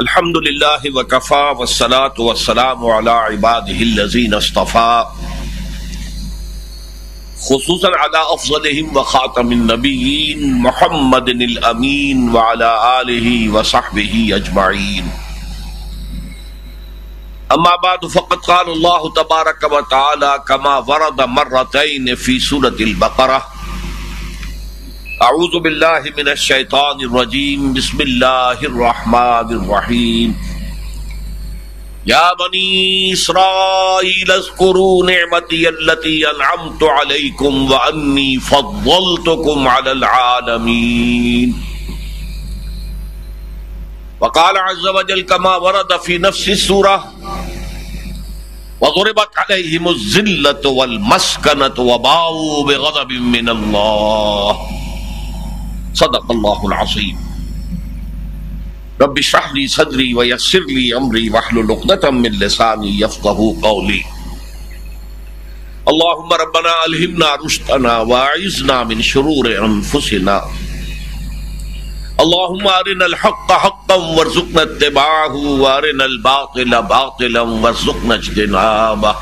[0.00, 5.06] الحمد لله وكفى والصلاة والسلام على عباده الذين اصطفى
[7.40, 15.04] خصوصا على أفضلهم وخاتم النبيين محمد الأمين وعلى آله وصحبه أجمعين
[17.52, 23.55] أما بعد، فقد قال الله تبارك وتعالى كما ورد مرتين في سورة البقرة
[25.20, 30.32] اعوذ باللہ من الشیطان الرجیم، بسم اللہ الرحمن الرحیم۔
[32.04, 41.52] یا بنی اسرائیل، اذکروا نعمتی اللتی انعمت علیکم وانی فضلتکم علی العالمین۔
[44.20, 46.96] وقال عز وجل كما ورد في نفس السورة
[48.80, 54.85] وضربت عليهم الذلة والمسكنة وباءوا بغضب من الله
[56.00, 57.24] صدق اللہ العظیم
[59.00, 64.02] رب اشرح لي صدري ويسر لي امري واحلل عقدة من لساني يفقهوا قولي
[65.92, 70.36] اللهم ربنا الهمنا رشدنا واعذنا من شرور انفسنا
[72.24, 79.14] اللهم ارنا الحق حقا وارزقنا اتباعه وارنا الباطل باطلا وارزقنا اجتنابه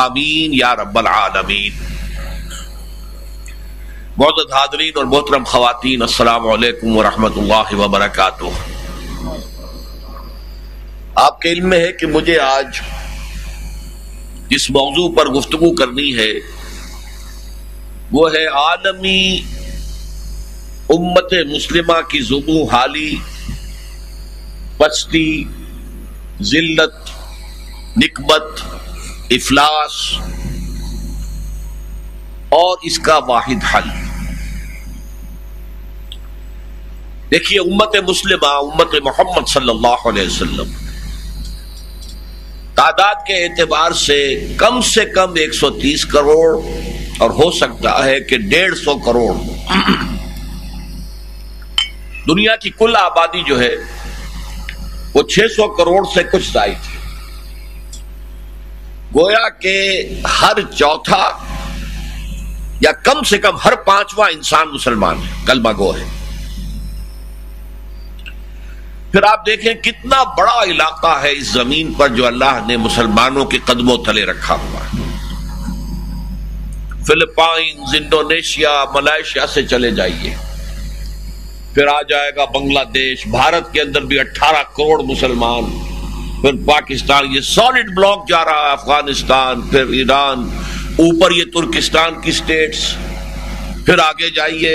[0.00, 1.72] آمین یا رب العالمین
[4.18, 8.50] معزز حاضرین اور محترم خواتین، السلام علیکم ورحمۃ اللہ وبرکاتہ۔
[11.14, 12.80] آپ کے علم میں ہے کہ مجھے آج
[14.48, 16.32] جس موضوع پر گفتگو کرنی ہے،
[18.12, 19.24] وہ ہے عالمی
[20.88, 23.14] امت مسلمہ کی زبو حالی،
[24.76, 25.44] پستی،
[26.42, 27.10] ذلت
[27.96, 28.62] نکبت
[29.30, 30.00] افلاس
[32.52, 33.88] اور اس کا واحد حل۔
[37.30, 40.72] دیکھیے، امت مسلمہ، امت محمد صلی اللہ علیہ وسلم،
[42.74, 44.18] تعداد کے اعتبار سے
[44.58, 46.50] کم سے کم ایک سو تیس کروڑ،
[47.18, 49.34] اور ہو سکتا ہے کہ ڈیڑھ سو کروڑ۔
[52.26, 53.74] دنیا کی کل آبادی جو ہے،
[55.14, 57.00] وہ چھ سو کروڑ سے کچھ زائد ہے۔
[59.14, 59.74] گویا کہ
[60.40, 61.24] ہر چوتھا
[62.82, 66.04] یا کم سے کم ہر پانچواں انسان مسلمان ہے، کلمہ گو ہے۔
[69.12, 73.58] پھر آپ دیکھیں کتنا بڑا علاقہ ہے اس زمین پر جو اللہ نے مسلمانوں کے
[73.64, 75.02] قدموں تلے رکھا ہوا ہے۔
[77.06, 80.36] فلپائنز، انڈونیشیا، ملائیشیا سے چلے جائیے۔
[81.74, 85.64] پھر آ جائے گا بنگلہ دیش، بھارت کے اندر بھی اٹھارہ کروڑ مسلمان۔
[86.42, 90.50] پھر پاکستان، یہ سالڈ بلاک جا رہا ہے، افغانستان، پھر ایران۔
[90.92, 92.94] اوپر یہ ترکستان کی سٹیٹس
[93.86, 94.74] پھر آگے جائیے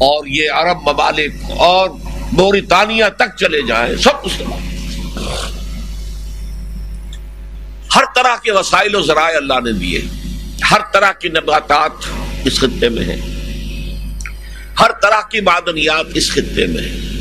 [0.00, 1.90] اور یہ عرب ممالک اور
[2.32, 4.62] موریتانیہ تک چلے جائیں، سب مسلمان۔
[7.96, 10.02] ہر طرح کے وسائل و ذرائع اللہ نے دیے۔
[10.70, 11.90] ہر طرح کی نباتات
[12.44, 13.36] اس خطے میں ہیں۔
[14.80, 17.15] ہر طرح کی معدنیات اس خطے میں ہیں۔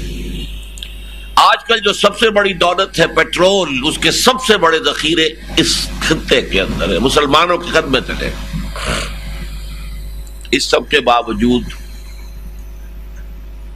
[1.35, 5.25] آج کل جو سب سے بڑی دولت ہے پیٹرول، اس کے سب سے بڑے ذخیرے
[5.57, 8.29] اس خطے کے اندر ہے مسلمانوں کے قدمے تلے
[10.51, 11.63] اس سب کے باوجود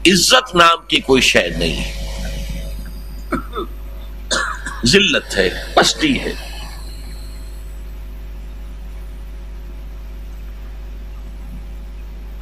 [0.08, 1.92] عزت نام کی کوئی شے نہیں
[4.86, 6.34] ذلت ہے، پستی ہے۔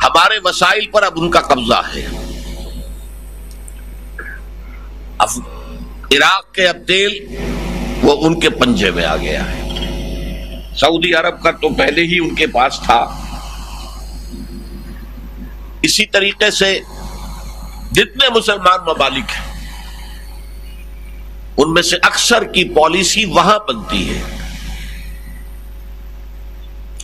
[0.04, 2.08] ہمارے وسائل پر اب ان کا قبضہ ہے۔
[5.20, 7.36] عراق کے اب تیل
[8.02, 9.62] وہ ان کے پنجے میں آ گیا ہے۔
[10.78, 13.24] سعودی عرب کا تو پہلے ہی ان کے پاس تھا۔
[15.82, 16.80] اسی طریقے سے
[17.92, 19.70] جتنے مسلمان ممالک ہیں،
[21.58, 24.22] ان میں سے اکثر کی پالیسی وہاں بنتی ہے۔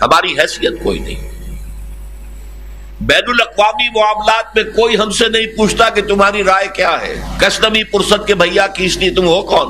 [0.02, 1.33] ہماری حیثیت کوئی نہیں۔
[3.06, 7.84] بین الاقوامی معاملات میں کوئی ہم سے نہیں پوچھتا کہ تمہاری رائے کیا ہے۔ کسٹمی
[7.84, 9.70] پرسد کے بھیا کس لیے تم ہو کون؟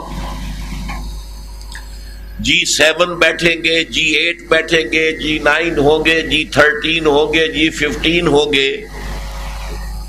[2.39, 7.33] جی سیون بیٹھیں گے جی ایٹ بیٹھیں گے جی نائن ہوں گے جی تھرٹین ہوں
[7.33, 8.85] گے جی ففٹین ہوں گے۔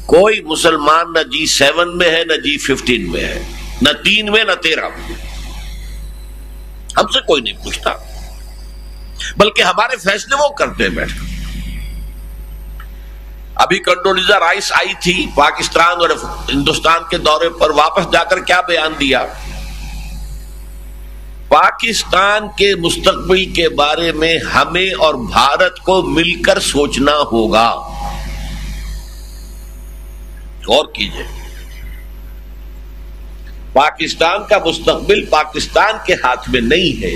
[0.06, 3.42] کوئی مسلمان نہ جی سیون میں ہے، نہ جی ففٹین میں ہے۔
[3.82, 5.14] نہ تین میں، نہ تیرہ میں۔
[6.96, 7.90] ہم سے کوئی نہیں پوچھتا۔
[9.36, 11.12] بلکہ ہمارے فیصلے وہ کرتے بیٹھ
[13.54, 16.10] ابھی کنڈولیزا رائس آئی تھی پاکستان اور
[16.54, 19.26] ہندوستان کے دورے پر واپس جا کر کیا بیان دیا؟
[21.48, 27.74] پاکستان کے مستقبل کے بارے میں ہمیں اور بھارت کو مل کر سوچنا ہوگا۔
[30.66, 31.22] غور کیجیے۔
[33.72, 37.14] پاکستان کا مستقبل پاکستان کے ہاتھ میں نہیں ہے۔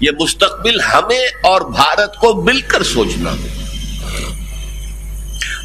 [0.00, 3.61] یہ مستقبل ہمیں اور بھارت کو مل کر سوچنا ہوگا۔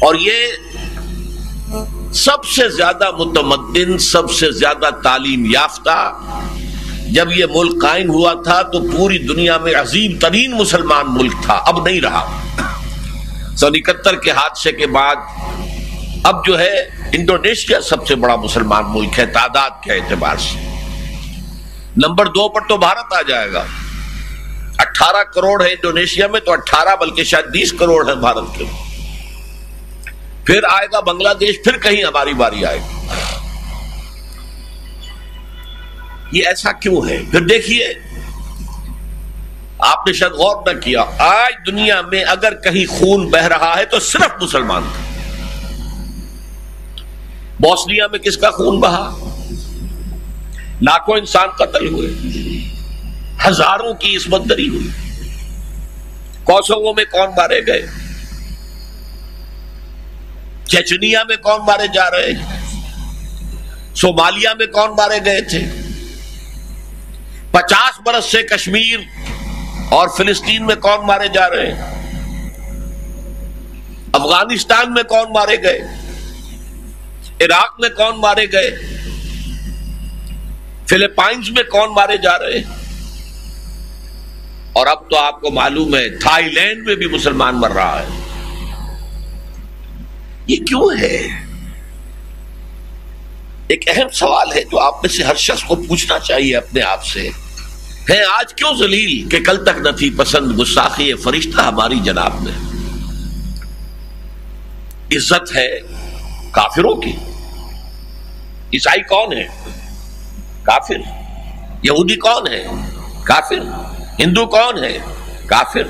[0.00, 0.46] اور یہ
[2.12, 6.20] سب سے زیادہ متمدن، سب سے زیادہ تعلیم یافتہ،
[7.10, 11.54] جب یہ ملک قائم ہوا تھا تو پوری دنیا میں عظیم ترین مسلمان ملک تھا،
[11.54, 12.40] اب نہیں رہا۔
[13.56, 15.16] سن اکہتر کے حادثے کے بعد
[16.24, 16.80] اب جو ہے
[17.12, 20.58] انڈونیشیا سب سے بڑا مسلمان ملک ہے، تعداد کے اعتبار سے۔
[21.96, 23.64] نمبر دو پر تو بھارت آ جائے گا۔
[24.78, 28.64] اٹھارہ کروڑ ہے انڈونیشیا میں تو اٹھارہ بلکہ شاید بیس کروڑ ہے بھارت کے۔
[30.48, 32.96] پھر آئے گا بنگلہ دیش، پھر کہیں ہماری باری آئے گی۔
[36.32, 37.88] یہ ایسا کیوں ہے؟ پھر دیکھیے،
[39.78, 43.84] آپ نے شاید غور نہ کیا، آج دنیا میں اگر کہیں خون بہ رہا ہے
[43.84, 45.02] تو صرف مسلمان کا۔
[47.60, 49.04] بوسنیا میں کس کا خون بہا؟
[50.82, 52.10] لاکھوں انسان قتل ہوئے،
[53.48, 54.88] ہزاروں کی عصمت دری ہوئی۔
[56.44, 57.86] کوسووں میں کون مارے گئے؟
[60.68, 62.32] چیچنیا میں کون مارے جا رہے
[63.94, 65.64] صومالیہ میں کون مارے گئے تھے؟
[67.50, 68.98] پچاس برس سے کشمیر
[69.90, 71.98] اور فلسطین میں کون مارے جا رہے ہیں؟
[74.12, 75.80] افغانستان میں کون مارے گئے؟
[77.40, 78.70] عراق میں کون مارے گئے؟
[80.88, 82.64] فلپائنز میں کون مارے جا رہے ہیں؟
[84.72, 88.17] اور اب تو آپ کو معلوم ہے، تھائی لینڈ میں بھی مسلمان مر رہا ہے۔
[90.48, 91.28] یہ کیوں ہے؟
[93.68, 97.04] ایک اہم سوال ہے جو آپ میں سے ہر شخص کو پوچھنا چاہیے اپنے آپ
[97.04, 97.30] سے۔
[98.10, 102.52] ہے آج کیوں ذلیل کہ کل تک نہ تھی پسند گساخی فرشتہ ہماری جناب میں؟
[105.16, 105.78] عزت ہے
[106.50, 107.12] کافروں کی۔
[108.72, 109.46] عیسائی کون ہے؟
[110.62, 110.98] کافر۔
[111.82, 112.64] یہودی کون ہے؟
[113.24, 113.60] کافر۔
[114.18, 114.98] ہندو کون ہے؟
[115.46, 115.82] کافر۔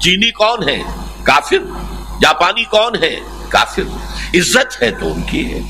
[0.00, 0.82] چینی کون ہے؟
[1.22, 1.58] کافر۔
[2.22, 3.82] جاپانی کون ہے؟ کافر
[4.34, 5.60] عزت ہے تو ان کی ہے۔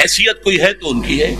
[0.00, 1.34] حیثیت کوئی ہے تو ان کی ہے۔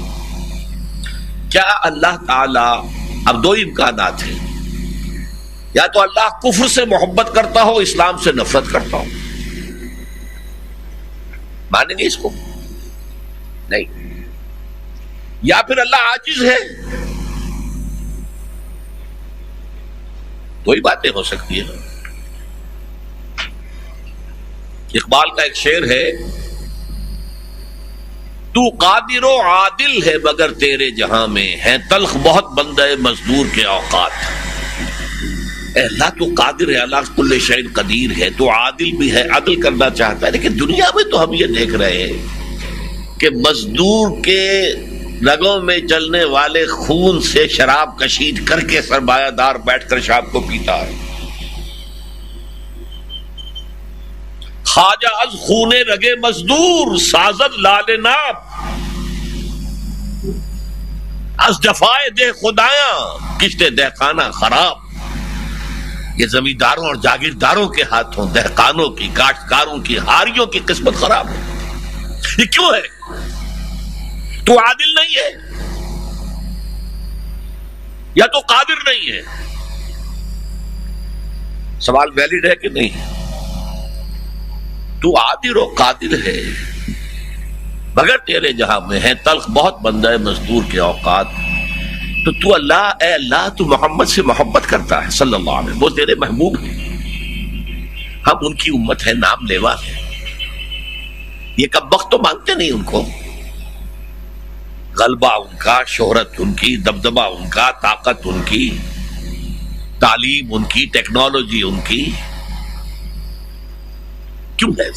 [1.50, 2.88] کیا اللہ تعالی،
[3.26, 4.38] اب دو امکانات ہیں۔
[5.74, 9.04] یا تو اللہ کفر سے محبت کرتا ہو، اسلام سے نفرت کرتا ہو۔
[11.70, 12.30] مانیں گے اس کو؟
[13.68, 13.84] نہیں۔
[15.42, 16.82] یا پھر اللہ عاجز ہے۔
[20.66, 21.91] دو ہی باتیں ہو سکتی ہیں۔
[24.94, 26.12] اقبال کا ایک شعر ہے،
[28.54, 33.64] تو قادر و عادل ہے مگر تیرے جہاں میں ہے تلخ بہت بندہ مزدور کے
[33.64, 34.10] اوقات۔
[35.76, 39.60] اے اللہ، تو قادر ہے، اللہ کل شعین قدیر ہے۔ تو عادل بھی ہے، عدل
[39.60, 42.26] کرنا چاہتا ہے۔ لیکن دنیا میں تو ہم یہ دیکھ رہے ہیں
[43.20, 44.72] کہ مزدور کے
[45.26, 50.32] رگوں میں چلنے والے خون سے شراب کشید کر کے سرمایہ دار بیٹھ کر شراب
[50.32, 51.12] کو پیتا ہے۔
[54.72, 58.36] خواجہ از خونے رگے مزدور، سازد لال ناب۔
[61.38, 64.76] از جفائے دے خدایا کشتے دہقانہ خراب۔
[66.20, 71.40] یہ زمینداروں اور جاگیرداروں کے ہاتھوں، دہقانوں کی کاشتکاروں کی، ہاریوں کی قسمت خراب ہے۔
[72.38, 72.82] یہ کیوں ہے؟
[74.44, 75.30] تو عادل نہیں ہے،
[78.14, 79.23] یا تو قادر نہیں ہے؟
[81.80, 83.22] سوال ویلڈ ہے کہ نہیں؟
[85.02, 86.42] تو عادر و قادر ہے۔
[87.94, 91.26] مگر تیرے جہاں میں ہے تلخ بہت بندہ ہے مزدور کے اوقات۔
[92.25, 95.88] تو تو اللہ، اے اللہ، تو محمد سے محبت کرتا ہے صلی اللہ علیہ۔ وہ
[95.88, 96.92] تیرے محبوب ہیں۔
[98.26, 100.02] ہم ان کی امت ہے نام لیوا ہے
[101.56, 103.09] یہ کب وقت تو مانگتے نہیں ان کو۔
[104.99, 108.71] غلبہ ان کا، شہرت ان کی دبدبا ان کا، طاقت ان کی،
[109.99, 112.11] تعلیم ان کی، ٹیکنالوجی ان کی۔
[114.56, 114.90] کیوں ہے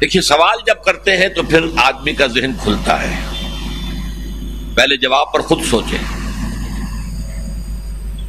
[0.00, 3.14] دیکھیے، سوال جب کرتے ہیں تو پھر آدمی کا ذہن کھلتا ہے۔
[4.74, 5.98] پہلے جواب پر خود سوچیں۔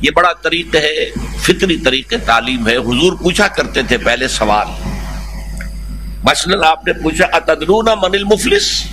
[0.02, 4.68] یہ بڑا طریقہ ہے، فطری طریقے، تعلیم ہے۔ حضور پوچھا کرتے تھے پہلے سوال۔
[6.24, 8.84] مثلا آپ نے پوچھا اتدرون من المفلس؟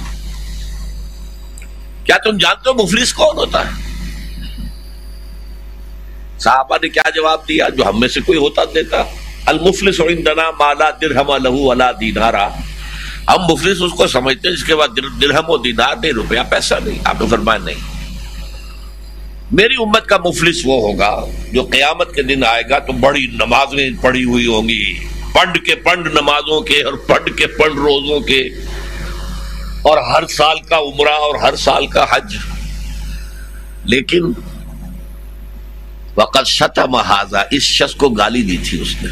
[2.05, 3.92] کیا تم جانتے ہو مفلس کون ہوتا ہے؟
[6.45, 9.03] صحابہ نے کیا جواب دیا؟ جو ہم میں سے کوئی ہوتا دیتا۔
[9.47, 12.49] المفلس عندنا مالا درہم لہو ولا دینارا۔
[13.29, 14.89] ہم مفلس اس کو سمجھتے ہیں، جس کے بعد
[15.23, 17.75] درہم و دینار نہیں، روپیہ پیسہ نہیں۔ آپ نے فرمایا نہیں۔
[19.53, 23.91] میری امت کا مفلس وہ ہوگا جو قیامت کے دن آئے گا، تو بڑی نمازیں
[24.03, 24.99] پڑھی ہوئی ہوں گی۔
[25.33, 28.41] پنڈ کے پنڈ نمازوں کے اور پنڈ کے پنڈ روزوں کے۔
[29.83, 32.37] اور ہر سال کا عمرہ اور ہر سال کا حج۔
[33.85, 34.33] لیکن
[36.17, 39.09] وقت شتہ محاذہ اس شخص کو گالی دی تھی اس نے۔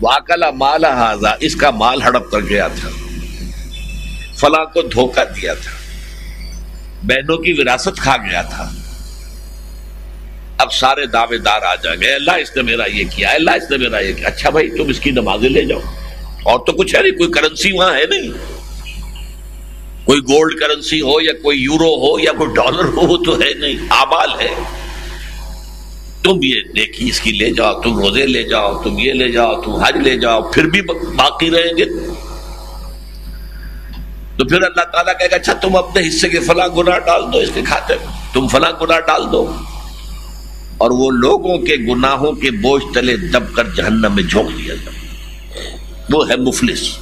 [0.00, 2.88] واقلا مالا حاضہ اس کا مال ہڑپ کر گیا تھا۔
[4.36, 5.70] فلاں کو دھوکہ دیا تھا۔
[7.02, 8.72] بہنوں کی وراثت کھا گیا تھا۔
[10.58, 13.70] اب سارے دعوے دار آ جائیں گے۔ اللہ، اس نے میرا یہ کیا اللہ، اس
[13.70, 15.80] نے میرا یہ کیا۔ اچھا بھائی، تم اس کی نمازیں لے جاؤ۔
[16.42, 18.28] اور تو کچھ ہے نہیں، کوئی کرنسی وہاں ہے نہیں۔
[20.04, 23.86] کوئی گولڈ کرنسی ہو یا کوئی یورو ہو یا کوئی ڈالر ہو تو ہے نہیں۔
[23.90, 24.82] آبال ہے۔
[26.24, 29.62] تم یہ دیکھی اس کی لے جاؤ، تم روزے لے جاؤ، تم یہ لے جاؤ،
[29.62, 30.82] تم حج لے جاؤ، پھر بھی
[31.16, 31.84] باقی رہیں گے۔
[34.36, 37.38] تو پھر اللہ تعالیٰ کہے گا اچھا تم اپنے حصے کے فلاں گناہ ڈال دو
[37.38, 39.54] اس کے کھاتے میں۔ تم فلاں گناہ ڈال دو۔
[40.78, 44.98] اور وہ لوگوں کے گناہوں کے بوجھ تلے دب کر جہنم میں جھونک دیا جائے۔
[46.12, 46.98] وہ ہے مفلس۔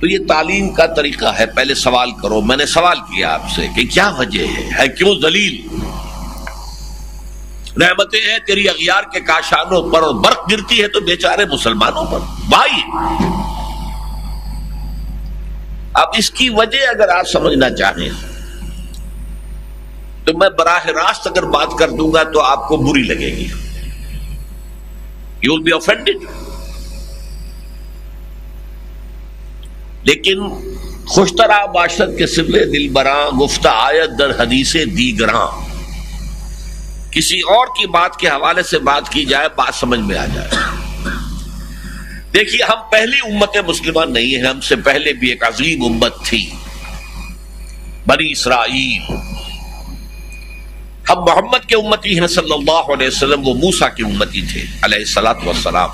[0.00, 3.62] تو یہ تعلیم کا طریقہ ہے۔ پہلے سوال کرو، میں نے سوال کیا آپ سے
[3.76, 5.66] کہ کیا وجہ ہے؟ ہے کیوں دلیل
[7.80, 12.18] رحمتیں ہیں، تیری اغیار کے کاشانوں پر اور برق گرتی ہے تو بیچارے مسلمانوں پر۔
[12.48, 12.82] بھائی،
[15.94, 18.08] اب اس کی وجہ اگر آپ سمجھنا چاہیں،
[20.24, 23.48] تو میں براہ راست اگر بات کر دوں گا تو آپ کو بری لگے گی۔
[25.42, 26.16] یو ول بی اوفینڈیڈ
[30.02, 30.48] لیکن
[31.06, 35.46] خوشترا باشد کے سبلے دل براں گفتہ آیت در حدیث دیگراں۔
[37.16, 40.48] کسی اور کی بات کے حوالے سے بات کی جائے، بات سمجھ میں آ جائے۔
[42.32, 46.50] دیکھیے، ہم پہلی امت مسلمان نہیں ہیں، ہم سے پہلے بھی ایک عظیم امت تھی۔
[48.06, 49.14] بنی اسرائیل۔
[51.10, 54.98] ہم محمد کے امتی ہیں صلی اللہ علیہ وسلم، وہ موسا کی امتی تھے، علیہ
[54.98, 55.90] السلاۃ وسلام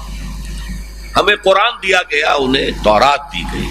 [1.16, 3.68] ہمیں قرآن دیا گیا، انہیں تورات دی گئی۔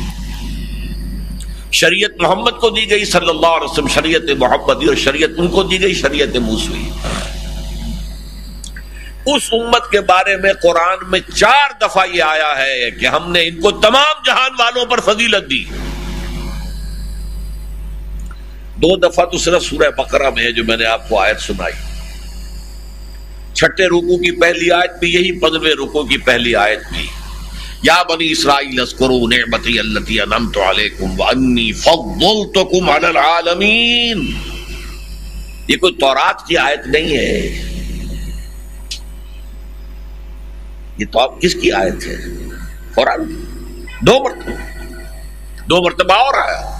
[1.72, 5.64] شریعت محمد کو دی گئی صلی اللہ علیہ وسلم، شریعت محمدی اور شریعت ان کو
[5.64, 6.90] دی گئی، شریعت موسوی
[9.26, 13.48] اس امت کے بارے میں قرآن میں چار دفعہ یہ آیا ہے کہ ہم نے
[13.48, 15.66] ان کو تمام جہان والوں پر فضیلت دی۔
[18.76, 21.74] دو دفعہ تو صرف سورہ بقرہ میں ہے جو میں نے آپ کو آیت سنائی۔
[23.54, 27.08] چھٹے رکو کی پہلی آیت بھی یہی پندرہ رکو کی پہلی آیت بھی۔
[27.84, 34.32] یا بنی اسرائیل اذکروا نعمتی اللتی انمت علیکم وانی فضلتکم علی العالمین۔
[35.68, 37.71] یہ کوئی تورات کی آیت نہیں ہے۔
[40.98, 42.16] یہ تو آپ کس کی آیت ہے؟
[42.96, 43.46] قرآن
[44.02, 44.82] دو مرتبہ۔
[45.66, 46.78] دو مرتبہ اور آیا۔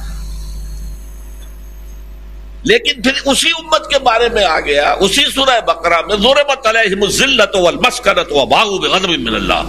[2.64, 7.04] لیکن پھر اسی امت کے بارے میں آ گیا۔ اسی سورہ بقرہ میں زور علیہم
[7.04, 9.64] الذلت والمسکنت وباغوا بغضب من اللہ۔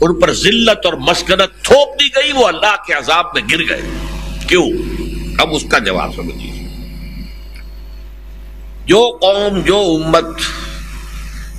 [0.00, 3.80] ان پر ذلت اور مسکنت تھوپ دی گئی، وہ اللہ کے عذاب میں گر گئے۔
[4.48, 4.70] کیوں؟
[5.38, 6.68] اب اس کا جواب سمجھیے۔
[8.86, 10.24] جو قوم، جو امت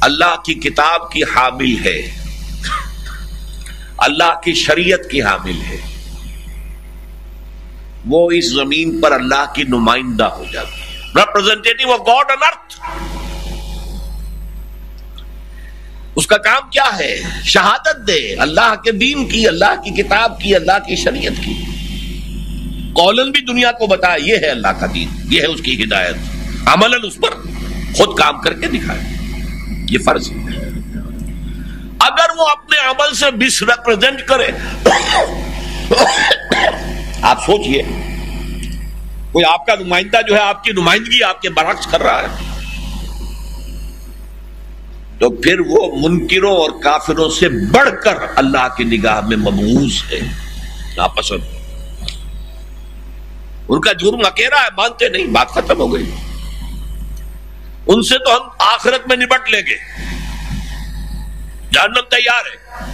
[0.01, 2.11] اللہ کی کتاب کی حامل ہے۔
[3.97, 5.77] اللہ کی شریعت کی حامل ہے۔
[8.05, 12.95] وہ اس زمین پر اللہ کی نمائندہ ہو جاتی ہے۔ Representative of God on earth
[16.15, 20.55] اس کا کام کیا ہے؟ شہادت دے۔ اللہ کے دین کی، اللہ کی کتاب کی،
[20.55, 21.53] اللہ کی شریعت کی۔
[22.93, 26.15] کولن بھی دنیا کو بتا یہ ہے اللہ کا دین۔ یہ ہے اس کی ہدایت۔
[26.65, 27.29] عمل اس پر
[27.95, 29.14] خود کام کر کے دکھائے۔
[29.89, 30.35] یہ فرض ہے۔
[31.99, 34.47] اگر وہ اپنے عمل سے مس ریپرزینٹ کرے،
[37.21, 37.81] آپ سوچئے،
[39.31, 42.27] کوئی آپ کا نمائندہ جو ہے، آپ کی نمائندگی آپ کے برعکس کر رہا ہے،
[45.19, 50.19] تو پھر وہ منکروں اور کافروں سے بڑھ کر اللہ کی نگاہ میں مموز ہے۔
[50.97, 51.43] ناپسند۔
[53.69, 56.11] ان کا جرم اکیرا ہے، مانتے نہیں، بات ختم ہو گئی۔
[57.87, 59.77] ان سے تو ہم آخرت میں نپٹ لیں گے۔
[61.71, 62.85] جہنم تیار ہے۔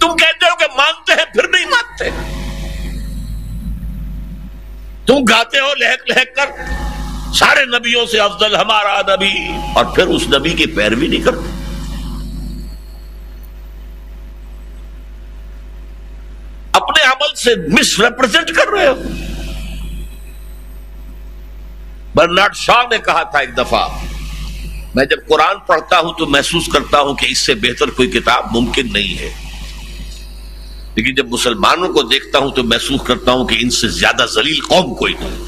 [0.00, 2.10] تم کہتے ہو کہ مانتے ہیں، پھر نہیں مانتے۔
[5.06, 6.50] تم گاتے ہو لہک لہک کر۔
[7.34, 9.32] سارے نبیوں سے افضل ہمارا نبی۔
[9.74, 11.50] اور پھر اس نبی کی پیروی نہیں کرتے۔
[16.72, 19.02] اپنے عمل سے مس ریپرزینٹ کر رہے ہو۔
[22.16, 23.88] برنارڈ شاہ نے کہا تھا ایک دفعہ،
[24.94, 28.46] میں جب قرآن پڑھتا ہوں تو محسوس کرتا ہوں کہ اس سے بہتر کوئی کتاب
[28.50, 29.32] ممکن نہیں ہے۔
[30.94, 34.60] لیکن جب مسلمانوں کو دیکھتا ہوں تو محسوس کرتا ہوں کہ ان سے زیادہ ذلیل
[34.60, 35.44] قوم کوئی نہیں۔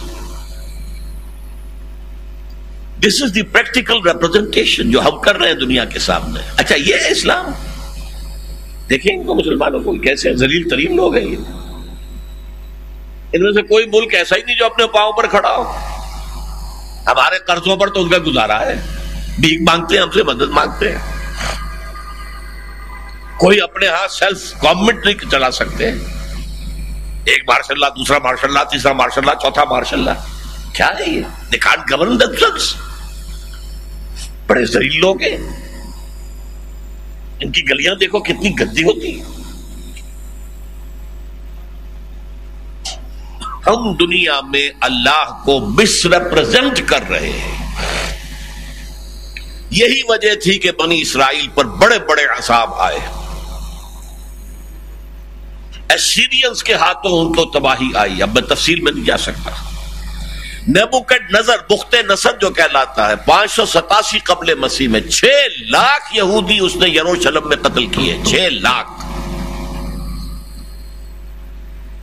[3.00, 6.94] دس از دی پریکٹیکل ریپرزینٹیشن جو ہم کر رہے ہیں دنیا کے سامنے۔ اچھا یہ
[6.94, 7.44] ہے اسلام۔
[8.90, 11.36] دیکھیں ان کو مسلمانوں کو کیسے ذلیل ترین لوگ ہیں یہ۔
[13.32, 15.97] ان میں سے کوئی ملک ایسا ہی نہیں جو اپنے پاؤں پر کھڑا ہو۔
[17.08, 18.74] ہمارے قرضوں پر تو ان کا گزارا ہے۔
[19.38, 20.98] بھیک مانگتے ہیں، ہم سے مدد مانگتے ہیں۔
[23.38, 25.90] کوئی اپنے ہاں سیلف گورنمنٹ نہیں چلا سکتے۔
[27.24, 30.10] ایک مارشل اللہ دوسرا مارشل اللہ تیسرا مارشل اللہ چوتھا مارشل اللہ
[30.72, 32.74] کیا ہے یہ؟ دکھان گورن دمسلس
[34.46, 35.36] بڑے زریل لوگ ہیں۔
[37.40, 39.37] ان کی گلیاں دیکھو کتنی گندی ہوتی ہیں۔
[43.68, 47.58] ہم دنیا میں اللہ کو مس ریپرزینٹ کر رہے ہیں۔
[49.70, 52.98] یہی وجہ تھی کہ بنی اسرائیل پر بڑے بڑے عذاب آئے۔
[55.88, 59.50] ایسیرینس کے ہاتھوں ان کو تباہی آئی۔ اب میں تفصیل میں نہیں جا سکتا۔
[60.68, 65.24] نیبوکٹ نظر بخت نصر جو کہلاتا ہے، پانچ سو ستاسی قبل مسیح میں چھ
[65.60, 69.17] لاکھ یہودی اس نے یروشلم میں قتل کیے۔ چھ لاکھ۔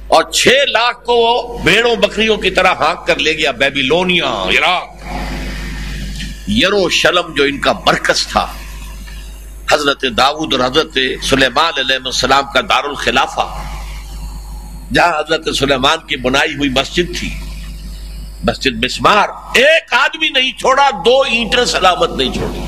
[0.07, 4.89] اور چھ لاکھ کو وہ بھیڑوں بکریوں کی طرح ہانک کر لے گیا، بیبیلونیا، عراق۔
[6.49, 8.53] یرو شلم جو ان کا مرکز تھا،
[9.71, 13.63] حضرت داؤد اور حضرت سلیمان علیہ السلام کا دار الخلافہ
[14.93, 17.29] جہاں حضرت سلیمان کی بنائی ہوئی مسجد تھی۔
[18.43, 22.59] مسجد مسمار، ایک آدمی نہیں چھوڑا، دو اینٹر سلامت نہیں چھوڑی۔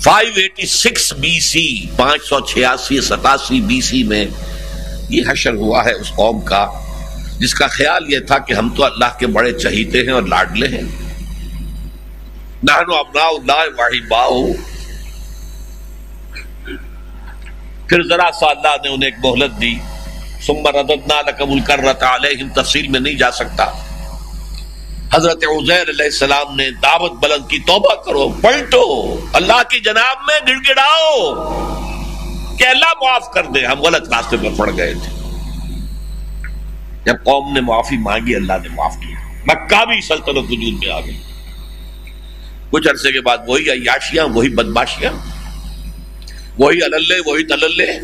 [0.00, 4.26] Five eighty six B C پانچ سو چھیاسی، ستاسی بی سی میں
[5.08, 6.70] یہ حشر ہوا ہے اس قوم کا،
[7.38, 10.68] جس کا خیال یہ تھا کہ ہم تو اللہ کے بڑے چہیتے ہیں اور لاڈلے
[10.68, 11.06] ہیں۔
[12.70, 14.46] ابنا اللہ واہی باؤ
[17.88, 19.74] پھر ذرا سا اللہ نے انہیں ایک بہلت دی۔
[20.46, 23.64] سمر ردنا قبول کر رہا تھا علیہم، تفصیل میں نہیں جا سکتا۔
[25.14, 30.54] حضرت عزیر علیہ السلام نے دعوت بلند کی، توبہ کرو، پلٹو۔ اللہ کی جناب میں
[30.54, 31.34] گڑ گڑاؤ۔
[32.58, 35.16] کہ اللہ معاف کر دے، ہم غلط راستے پر پڑ گئے تھے۔
[37.04, 39.16] جب قوم نے معافی مانگی، اللہ نے معاف کیا۔
[39.46, 41.22] مکہ بھی سلطنت وجود میں آ گئی۔
[42.70, 45.12] کچھ عرصے کے بعد وہی عیاشیاں، وہی بدماشیاں،
[46.58, 48.00] وہی اللہ وہی تللے،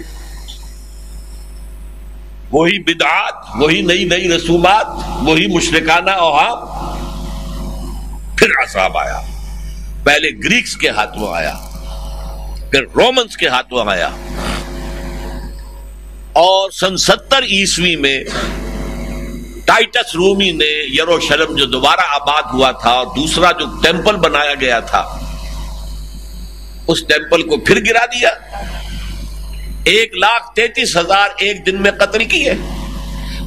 [2.50, 4.86] وہی بدعات، وہی نئی نئی رسومات،
[5.22, 6.58] وہی مشرکانہ اوہام۔
[8.36, 9.20] پھر عذاب آیا۔
[10.04, 11.54] پہلے گریکس کے ہاتھوں آیا،
[12.70, 14.08] پھر رومنس کے ہاتھوں آیا۔
[16.32, 18.24] اور سن ستر عیسوی میں
[19.64, 24.80] ٹائٹس رومی نے یروشلم جو دوبارہ آباد ہوا تھا اور دوسرا جو ٹیمپل بنایا گیا
[24.80, 25.00] تھا،
[26.86, 28.28] اس ٹیمپل کو پھر گرا دیا۔
[29.84, 32.54] ایک لاکھ تینتیس ہزار ایک دن میں قتل کی ہے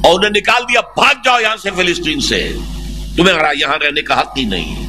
[0.04, 2.52] اور انہیں نکال دیا، بھاگ جاؤ یہاں سے فلسطین سے۔
[3.16, 4.86] تمہیں یہاں رہنے کا حق ہی نہیں۔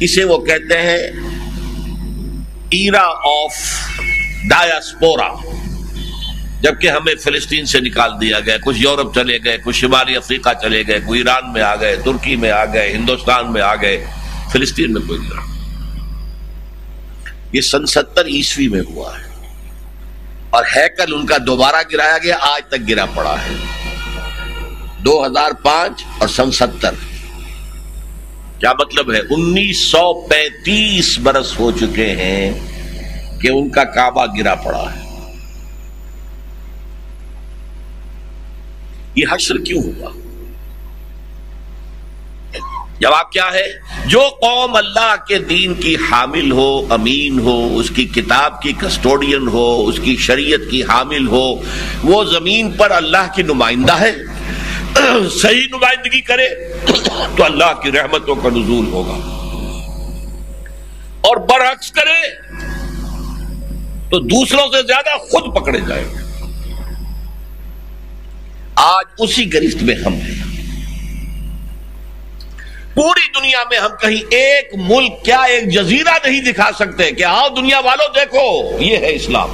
[0.00, 0.98] اسے وہ کہتے ہیں
[2.70, 3.52] ایرا آف
[4.50, 5.28] ڈایاسپورا۔
[6.64, 10.82] جبکہ ہمیں فلسطین سے نکال دیا گیا، کچھ یورپ چلے گئے، کچھ شمالی افریقہ چلے
[10.86, 14.06] گئے کوئی ایران میں آ گئے، ترکی میں آ گئے، ہندوستان میں آ گئے،
[14.52, 15.46] فلسطین میں کوئی نہیں
[17.52, 19.48] یہ سن ستر عیسوی میں ہوا ہے۔
[20.50, 23.54] اور ہیکل ان کا دوبارہ گرایا گیا، آج تک گرا پڑا ہے۔
[24.98, 26.90] دو ہزار پانچ اور سن ستر۔
[28.58, 32.52] کیا مطلب ہے؟ انیس سو پینتیس برس ہو چکے ہیں
[33.40, 35.03] کہ ان کا کعبہ گرا پڑا ہے۔
[39.14, 40.10] یہ حشر کیوں ہوا؟
[43.00, 43.66] جواب کیا ہے؟
[44.06, 49.48] جو قوم اللہ کے دین کی حامل ہو، امین ہو، اس کی کتاب کی کسٹوڈین
[49.48, 51.54] ہو، اس کی شریعت کی حامل ہو،
[52.04, 54.12] وہ زمین پر اللہ کی نمائندہ ہے،
[55.42, 56.48] صحیح نمائندگی کرے،
[57.36, 59.30] تو اللہ کی رحمتوں کا نزول ہوگا۔
[61.20, 62.34] اور برعکس کرے،
[64.10, 66.23] تو دوسروں سے زیادہ خود پکڑے جائیں گے۔
[68.74, 70.44] آج اسی گرفت میں ہم ہیں۔
[72.94, 77.48] پوری دنیا میں ہم کہیں ایک ملک کیا ایک جزیرہ نہیں دکھا سکتے کہ آؤ
[77.48, 79.48] دنیا والوں دیکھو، یہ ہے اسلام۔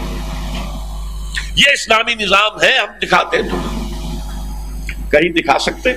[1.57, 3.49] یہ اسلامی نظام ہے، ہم دکھاتے ہیں
[5.11, 5.93] کہیں دکھا سکتے؟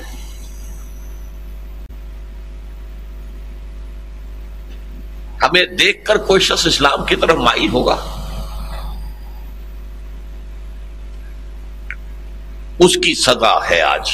[5.42, 8.13] ہمیں دیکھ کر کوئی شخص اسلام کی طرف مائل ہوگا۔
[12.80, 14.12] اس کی سزا ہے آج۔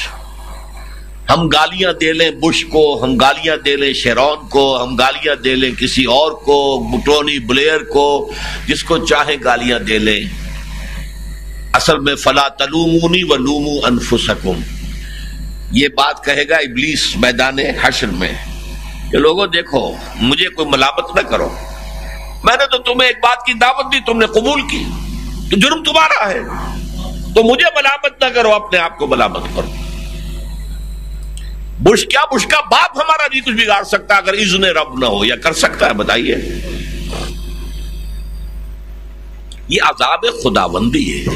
[1.29, 5.55] ہم گالیاں دے لیں بش کو، ہم گالیاں دے لیں شیرون کو، ہم گالیاں دے
[5.55, 8.31] لیں کسی اور کو بٹونی بلیئر کو،
[8.67, 10.21] جس کو چاہے گالیاں دے لیں۔
[11.73, 14.61] اصل میں فلا تلومونی و لومو انفسکم۔
[15.71, 18.33] یہ بات کہے گا ابلیس میدان حشر میں
[19.11, 21.49] کہ لوگوں دیکھو، مجھے کوئی ملامت نہ کرو۔
[22.43, 24.83] میں نے تو تمہیں ایک بات کی دعوت دی، تم نے قبول کی۔
[25.51, 26.39] تو جرم تمہارا ہے۔
[27.39, 29.71] تو مجھے ملامت نہ کرو، اپنے آپ کو ملامت کرو۔
[31.79, 35.25] بش کیا بش کا باپ ہمارا نہیں کچھ بگاڑ سکتا اگر اذن رب نہ ہو
[35.25, 36.35] یا کر سکتا ہے، بتائیے۔
[39.67, 41.35] یہ عذاب خدا بندی ہے،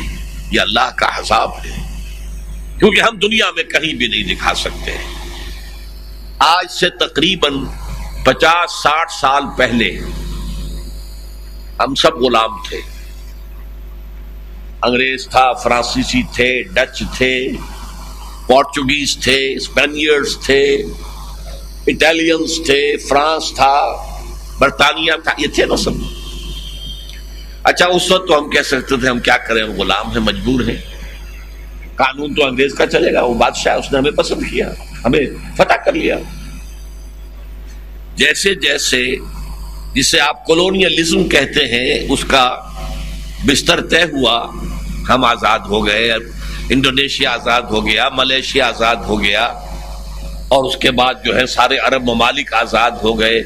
[0.52, 2.00] یہ اللہ کا عذاب ہے۔
[2.80, 4.98] کیونکہ ہم دنیا میں کہیں بھی نہیں دکھا سکتے۔
[6.40, 7.54] آج سے تقریباً
[8.24, 10.00] پچاس، ساٹھ سال پہلے
[11.80, 12.93] ہم سب غلام تھے۔
[14.84, 17.50] انگریز تھا، فرانسیسی تھے، ڈچ تھے،
[18.48, 20.76] پورچوگیز تھے اسپینئرز تھے
[21.88, 23.76] اٹالینس تھے، فرانس تھا،
[24.60, 25.92] برطانیہ تھا، یہ تھے نا سب۔
[27.64, 30.62] اچھا اس وقت تو ہم کہہ سکتے تھے، ہم کیا کریں؟ ہم غلام ہیں، مجبور
[30.68, 30.78] ہیں۔
[31.96, 34.70] قانون تو انگریز کا چلے گا، وہ بادشاہ، اس نے ہمیں پسند کیا،
[35.06, 35.20] ہمیں
[35.58, 36.18] فتح کر لیا۔
[38.16, 39.16] جیسے جیسے
[39.96, 42.56] جسے آپ کولونیلزم کہتے ہیں، اس کا
[43.46, 44.52] بستر طے ہوا
[45.10, 46.12] ہم آزاد ہو گئے،
[46.70, 49.46] انڈونیشیا آزاد ہو گیا، ملیشیا آزاد ہو گیا،
[50.48, 53.44] اور اس کے بعد جو ہے سارے عرب ممالک آزاد ہو گئے۔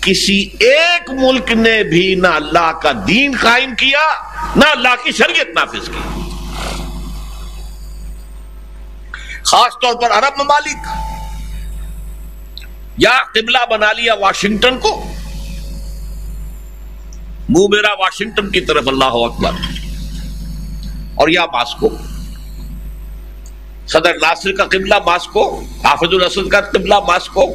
[0.00, 4.12] کسی ایک ملک نے بھی نہ اللہ کا دین قائم کیا،
[4.56, 6.20] نہ اللہ کی شریعت نافذ کی۔
[9.44, 10.86] خاص طور پر عرب ممالک۔
[12.98, 15.04] یا قبلہ بنا لیا واشنگٹن کو۔
[17.48, 19.83] منہ میرا واشنگٹن کی طرف، اللہ اکبر۔
[21.14, 21.88] اور یا ماسکو
[23.86, 27.54] صدر ناصر کا قبلہ ماسکو حافظ الاسد کا قبلہ ماسکو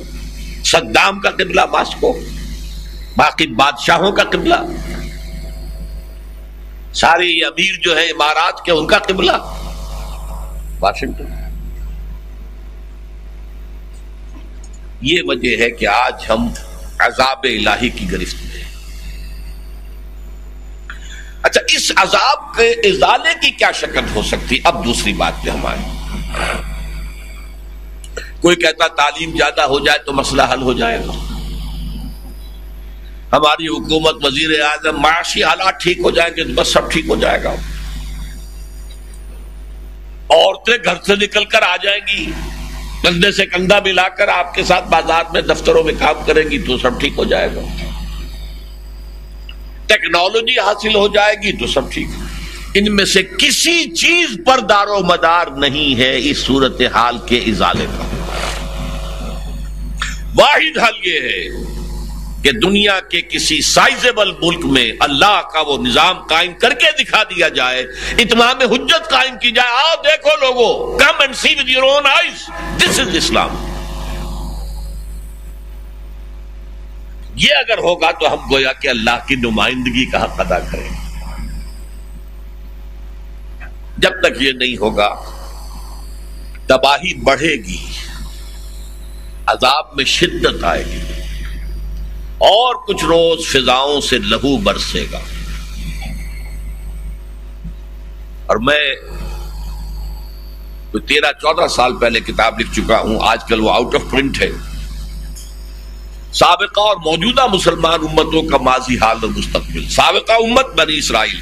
[0.65, 2.19] صدام کا قبلہ ماسکو
[3.17, 4.55] باقی بادشاہوں کا قبلہ۔
[6.93, 9.31] سارے امیر جو ہے امارات کے ان کا قبلہ۔
[10.79, 11.25] واشنگٹن۔
[15.01, 16.47] یہ وجہ ہے کہ آج ہم
[16.99, 18.48] عذاب الہی کی گرفت۔ میں
[21.43, 25.81] اچھا اس عذاب کے ازالے کی کیا شکل ہو سکتی؟ اب دوسری بات پہ ہماری۔
[28.41, 31.11] کوئی کہتا تعلیم زیادہ ہو جائے تو مسئلہ حل ہو جائے گا۔
[33.33, 37.15] ہماری حکومت وزیر اعظم معاشی حالات ٹھیک ہو جائیں گے تو بس سب ٹھیک ہو
[37.15, 37.49] جائے گا۔
[40.29, 42.31] عورتیں گھر سے نکل کر آ جائیں گی۔
[43.03, 46.59] کندھے سے کندھا ملا کر آپ کے ساتھ بازار میں دفتروں میں کام کریں گی
[46.59, 47.88] تو سب ٹھیک ہو جائے گا۔
[49.89, 54.87] ٹیکنالوجی حاصل ہو جائے گی تو سب ٹھیک ان میں سے کسی چیز پر دار
[54.87, 58.07] و مدار نہیں ہے اس صورت حال کے ازالے کا
[60.35, 61.47] واحد حل یہ ہے
[62.43, 67.23] کہ دنیا کے کسی سائزبل ملک میں اللہ کا وہ نظام قائم کر کے دکھا
[67.29, 67.81] دیا جائے،
[68.17, 72.47] اتمام حجت قائم کی جائے۔ آؤ دیکھو لوگو come and see with your own eyes
[72.77, 73.57] this is Islam
[77.39, 80.89] یہ اگر ہوگا تو ہم گویا کہ اللہ کی نمائندگی کا حق ادا کریں
[83.97, 85.07] جب تک یہ نہیں ہوگا،
[86.67, 87.85] تباہی بڑھے گی،
[89.45, 91.01] عذاب میں شدت آئے گی،
[92.47, 95.19] اور کچھ روز فضاؤں سے لہو برسے گا۔
[98.45, 98.83] اور میں
[101.07, 104.49] تیرہ، چودہ سال پہلے کتاب لکھ چکا ہوں، آج کل وہ آؤٹ آف پرنٹ ہے۔
[106.33, 111.39] سابقہ اور موجودہ مسلمان امتوں کا ماضی حال اور مستقبل۔ سابقہ امت بنی اسرائیل۔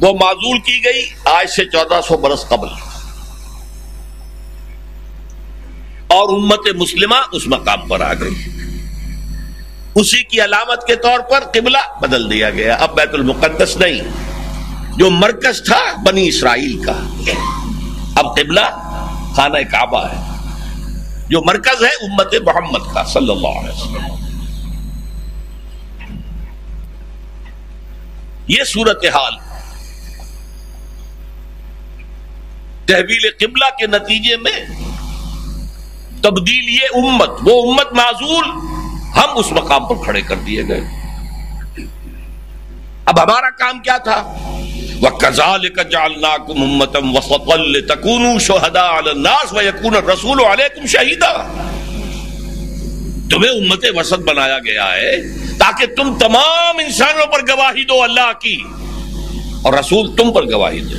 [0.00, 2.68] وہ معذول کی گئی آج سے چودہ سو برس قبل۔
[6.06, 8.34] اور امت مسلمہ اس مقام پر آ گئی۔
[9.94, 14.00] اسی کی علامت کے طور پر قبلہ بدل دیا گیا۔ اب بیت المقدس نہیں۔
[14.96, 16.92] جو مرکز تھا بنی اسرائیل کا۔
[18.16, 18.94] اب قبلہ
[19.36, 20.33] خانہ کعبہ ہے۔
[21.28, 24.22] جو مرکز ہے امت محمد کا، صلی اللہ علیہ وسلم۔
[28.48, 29.36] یہ صورت حال
[32.86, 34.58] تحویل قبلہ کے نتیجے میں
[36.22, 38.50] تبدیل یہ امت، وہ امت معذول
[39.16, 40.80] ہم اس مقام پر کھڑے کر دیے گئے۔
[43.04, 44.22] اب ہمارا کام کیا تھا؟
[45.02, 51.34] وَكَذَلِكَ جَعَلْنَاكُمْ أُمَّةً وَسَطًا لِتَكُونُوا شُهَدَاءَ عَلَى النَّاسِ وَيَكُونَ الرَّسُولُ عَلَيْكُمْ شَهِيدًا۔
[53.30, 55.16] تمہیں امت وسط بنایا گیا ہے
[55.58, 58.62] تاکہ تم تمام انسانوں پر گواہی دو اللہ کی
[59.62, 60.98] اور رسول تم پر گواہی دے۔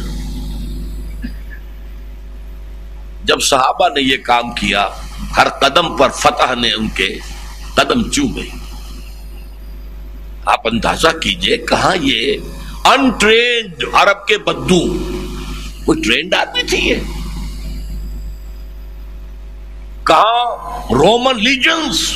[3.23, 4.87] جب صحابہ نے یہ کام کیا،
[5.37, 7.19] ہر قدم پر فتح نے ان کے
[7.75, 8.49] قدم چو گئی
[10.45, 12.37] آپ اندازہ کیجیے کہاں یہ
[12.85, 14.97] انٹرینڈ عرب کے بدو
[15.85, 16.95] کوئی ٹرینڈ آدمی تھی یہ۔
[20.03, 20.55] کہاں
[20.93, 22.13] رومن لیجنز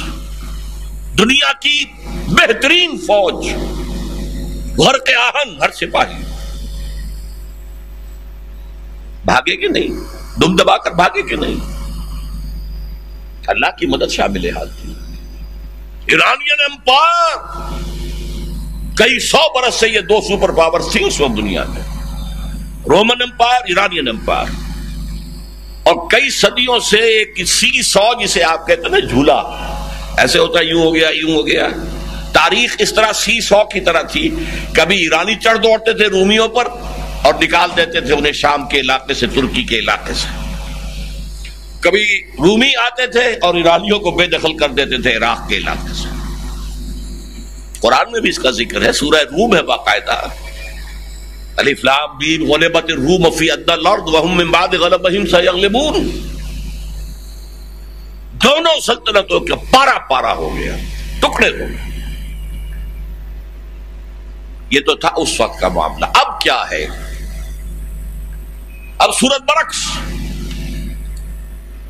[1.18, 1.86] دنیا کی
[2.28, 3.46] بہترین فوج،
[4.78, 6.24] گھر کے آہن، ہر سپاہی۔
[9.26, 9.88] بھاگے کہ نہیں؟
[10.42, 11.80] دم دبا کر بھاگے کہ نہیں؟
[13.48, 14.94] اللہ کی مدد شامل حال تھی
[16.06, 17.38] ایرانین امپائر
[19.00, 21.82] کئی سو برس سے یہ دو سپر پاور تھی اس وقت دنیا میں۔
[22.90, 24.48] Roman empire, Iranian empire.
[25.84, 29.36] اور کئی صدیوں سے ایک سی سو جسے آپ کہتے ہیں نا جھولا۔
[30.18, 31.68] ایسے ہوتا یوں ہو گیا، یوں ہو گیا۔
[32.34, 34.36] تاریخ اس طرح سی سو کی طرح تھی۔
[34.74, 36.68] کبھی ایرانی چڑھ دوڑتے تھے رومیوں پر
[37.22, 40.28] اور نکال دیتے تھے انہیں شام کے علاقے سے، ترکی کے علاقے سے۔
[41.82, 45.94] کبھی رومی آتے تھے اور ایرانیوں کو بے دخل کر دیتے تھے عراق کے علاقے
[45.94, 45.99] سے۔
[47.80, 50.28] قرآن میں بھی اس کا ذکر ہے، سورہ روم ہے باقاعدہ۔
[52.42, 55.26] غلبت الروم فی الارض وهم من بعد غلبهم
[58.34, 60.76] دونوں سلطنتوں کا پارا پارا ہو گیا،
[61.20, 61.90] ٹکڑے ہو گئے۔
[64.70, 66.88] یہ تو تھا اس وقت کا معاملہ۔ اب کیا ہے؟
[68.98, 69.98] اب صورت برعکس۔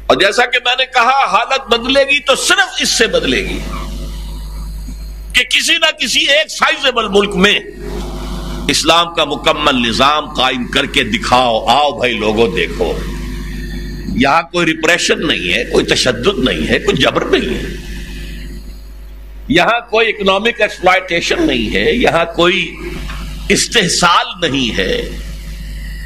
[0.07, 3.59] اور جیسا کہ میں نے کہا، حالت بدلے گی تو صرف اس سے بدلے گی۔
[5.33, 7.59] کہ کسی نہ کسی ایک سائزبل ملک میں
[8.67, 12.93] اسلام کا مکمل نظام قائم کر کے دکھاؤ، آؤ بھائی لوگوں، دیکھو۔
[14.15, 17.75] یہاں کوئی ریپریشن نہیں ہے، کوئی تشدد نہیں ہے، کوئی جبر نہیں ہے۔
[19.47, 22.75] یہاں کوئی اکنامک ایکسپلائٹیشن نہیں ہے، یہاں کوئی
[23.49, 25.09] استحصال نہیں ہے۔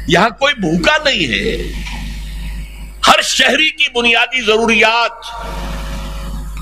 [0.08, 1.72] یہاں کوئی بھوکا نہیں ہے۔
[3.08, 5.12] ہر شہری کی بنیادی ضروریات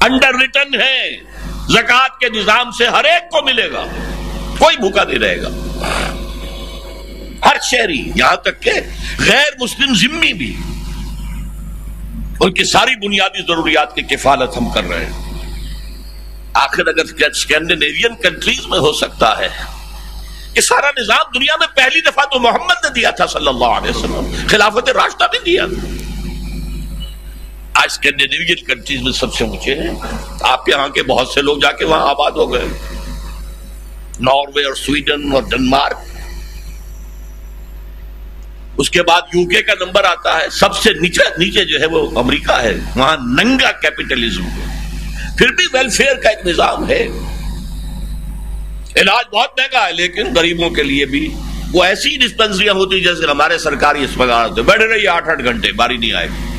[0.03, 1.31] انڈر ریٹن ہے
[1.72, 3.85] زکات کے نظام سے ہر ایک کو ملے گا۔
[4.58, 5.48] کوئی بھوکا نہیں رہے گا۔
[7.44, 8.72] ہر شہری یہاں تک کہ
[9.18, 10.56] غیر مسلم ذمی بھی
[12.40, 15.32] ان کی ساری بنیادی ضروریات کی کفالت ہم کر رہے ہیں۔
[16.54, 19.48] آخر اگر اسکینڈینیوین کنٹریز میں ہو سکتا ہے،
[20.56, 23.90] یہ سارا نظام دنیا میں پہلی دفعہ تو محمد نے دیا تھا صلی اللہ علیہ
[23.90, 25.66] وسلم، خلافت راستہ بھی دیا۔
[27.82, 29.90] آج اسکینڈینیوین کنٹریز میں سب سے اونچے ہیں۔
[30.40, 32.64] آپ یہاں کے بہت سے لوگ جا کے وہاں آباد ہو گئے۔
[34.20, 35.98] ناروے اور سویڈن اور ڈنمارک۔
[38.78, 41.86] اس کے بعد یو کے کا نمبر آتا ہے۔ سب سے نیچے نیچے جو ہے
[41.86, 44.44] وہ امریکہ ہے۔ وہاں ننگا کیپیٹلزم
[45.38, 47.02] پھر بھی ویلفیئر کا ایک نظام ہے۔
[48.96, 51.34] علاج بہت مہنگا ہے، لیکن غریبوں کے لیے بھی۔
[51.72, 55.96] وہ ایسی ڈسپینسریاں ہوتی جیسے ہمارے سرکاری اسپتال ہوتے بیٹھے رہیے آٹھ آٹھ گھنٹے، باری
[55.96, 56.51] نہیں آئے۔ گی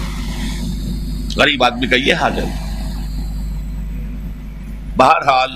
[1.38, 2.74] غریب آدمی کا یہ حال ہے۔
[4.98, 5.52] بہرحال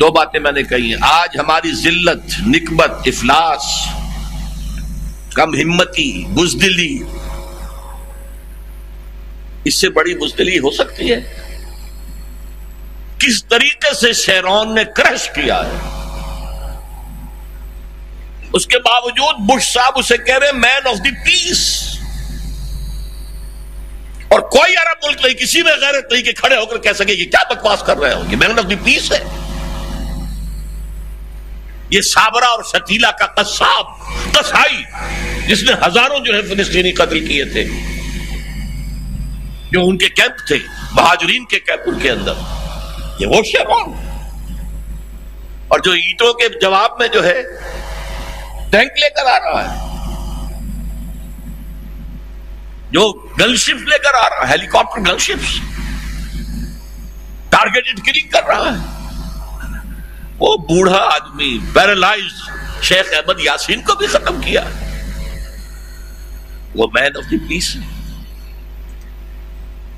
[0.00, 3.88] دو باتیں میں نے کہی ہیں۔ آج ہماری ذلت نکبت افلاس،
[5.34, 6.98] کم ہمتی، بزدلی،
[9.64, 11.34] اس سے بڑی بزدلی ہو سکتی ہے۔
[13.18, 15.98] کس طریقے سے شیرون نے کرش کیا ہے؟
[18.52, 21.97] اس کے باوجود بش صاحب اسے کہہ رہے مین آف دی پیس
[24.28, 27.16] اور کوئی عرب ملک نہیں، کسی میں غیرت نہیں کہ کھڑے ہو کر کہہ سکے
[27.16, 29.22] کہ کیا بکواس کر رہے ہو یہ مین آف دی پیس ہے۔
[31.90, 33.86] یہ سابرا اور شتیلا کا قصاب،
[34.32, 34.82] قصائی،
[35.46, 37.64] جس نے ہزاروں جو ہے فلسطینی قتل کیے تھے،
[39.70, 40.58] جو ان کے کیمپ تھے،
[40.92, 42.32] مہاجرین کے کیمپ ان کے اندر۔
[43.18, 43.92] یہ وہ شیرون
[45.68, 47.42] اور جو اینٹوں کے جواب میں جو ہے،
[48.70, 49.97] ٹینک لے کر آ رہا ہے۔
[52.90, 55.62] جو گن شپ لے کر آ رہا ہے helicopter gunship
[57.48, 58.98] targeted killing کر رہا ہے۔
[60.38, 62.50] وہ بوڑھا آدمی پیرالائز
[62.82, 64.60] شیخ احمد یاسین کو بھی ختم کیا۔
[66.74, 67.76] وہ man of the peace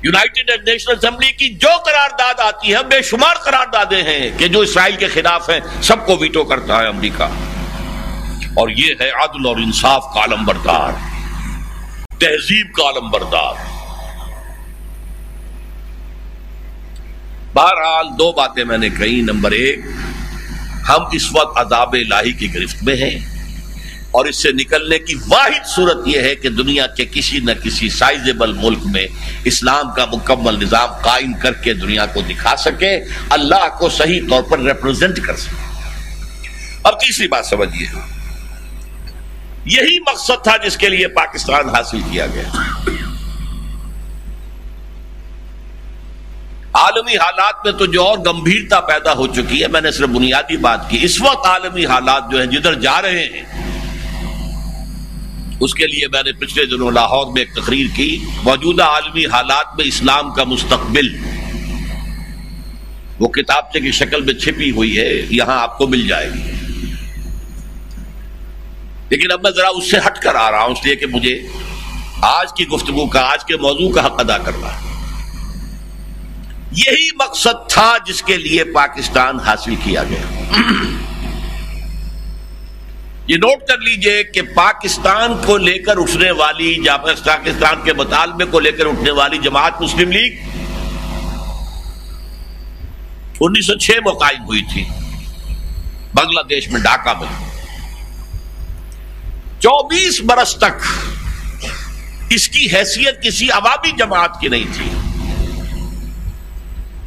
[0.03, 4.47] united national assembly کی جو قرار داد آتی ہے، بے شمار قرار دادیں ہیں کہ
[4.47, 7.23] جو اسرائیل کے خلاف ہیں، سب کو ویٹو کرتا ہے امریکہ۔
[8.53, 11.10] اور یہ ہے عدل اور انصاف کا علم بردار۔
[12.21, 13.53] تہذیب کا علم بردار۔
[17.53, 19.79] بہرحال دو باتیں میں نے کہی نمبر ایک،
[20.89, 23.19] ہم اس وقت عذاب الہی کی گرفت میں ہیں
[24.11, 27.89] اور اس سے نکلنے کی واحد صورت یہ ہے کہ دنیا کے کسی نہ کسی
[27.89, 29.07] سائزبل ملک میں
[29.43, 34.43] اسلام کا مکمل نظام قائم کر کے دنیا کو دکھا سکے، اللہ کو صحیح طور
[34.43, 35.69] پر ریپرزینٹ کر سکے۔
[36.83, 38.20] اب تیسری بات سمجھیے۔
[39.65, 42.49] یہی مقصد تھا جس کے لیے پاکستان حاصل کیا گیا۔
[46.73, 50.57] عالمی حالات میں تو جو اور گمبھیرتا پیدا ہو چکی ہے، میں نے صرف بنیادی
[50.57, 53.41] بات کی۔ اس وقت عالمی حالات جو ہیں، جدھر جا رہے ہیں،
[55.59, 59.75] اس کے لیے میں نے پچھلے دنوں لاہور میں ایک تقریر کی۔ موجودہ عالمی حالات
[59.77, 61.15] میں اسلام کا مستقبل،
[63.19, 66.51] وہ کتابچے کی شکل میں چھپی ہوئی ہے، یہاں آپ کو مل جائے گی۔
[69.11, 71.47] لیکن اب میں ذرا اس سے ہٹ کر آ رہا ہوں اس لیے کہ مجھے
[72.21, 74.91] آج کی گفتگو کا، آج کے موضوع کا حق ادا کرنا ہے۔
[76.71, 80.51] یہی مقصد تھا جس کے لیے پاکستان حاصل کیا گیا۔
[83.27, 86.83] یہ نوٹ کر لیجیے کہ پاکستان کو لے کر اٹھنے والی
[87.23, 90.33] پاکستان کے مطالبے کو لے کر اٹھنے والی جماعت مسلم لیگ
[93.39, 94.83] انیس سو چھ میں قائم ہوئی تھی۔
[96.13, 97.50] بنگلہ دیش میں ڈھاکہ میں۔
[99.61, 100.87] چوبیس برس تک
[102.29, 104.89] اس کی حیثیت کسی عوامی جماعت کی نہیں تھی۔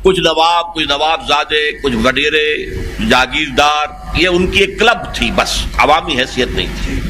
[0.02, 2.74] کچھ نواب کچھ نواب زادے کچھ وڈیرے،
[3.10, 7.00] جاگیردار، یہ ان کی ایک کلب تھی بس، عوامی حیثیت نہیں تھی۔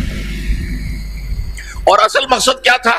[1.75, 2.97] اور اصل مقصد کیا تھا؟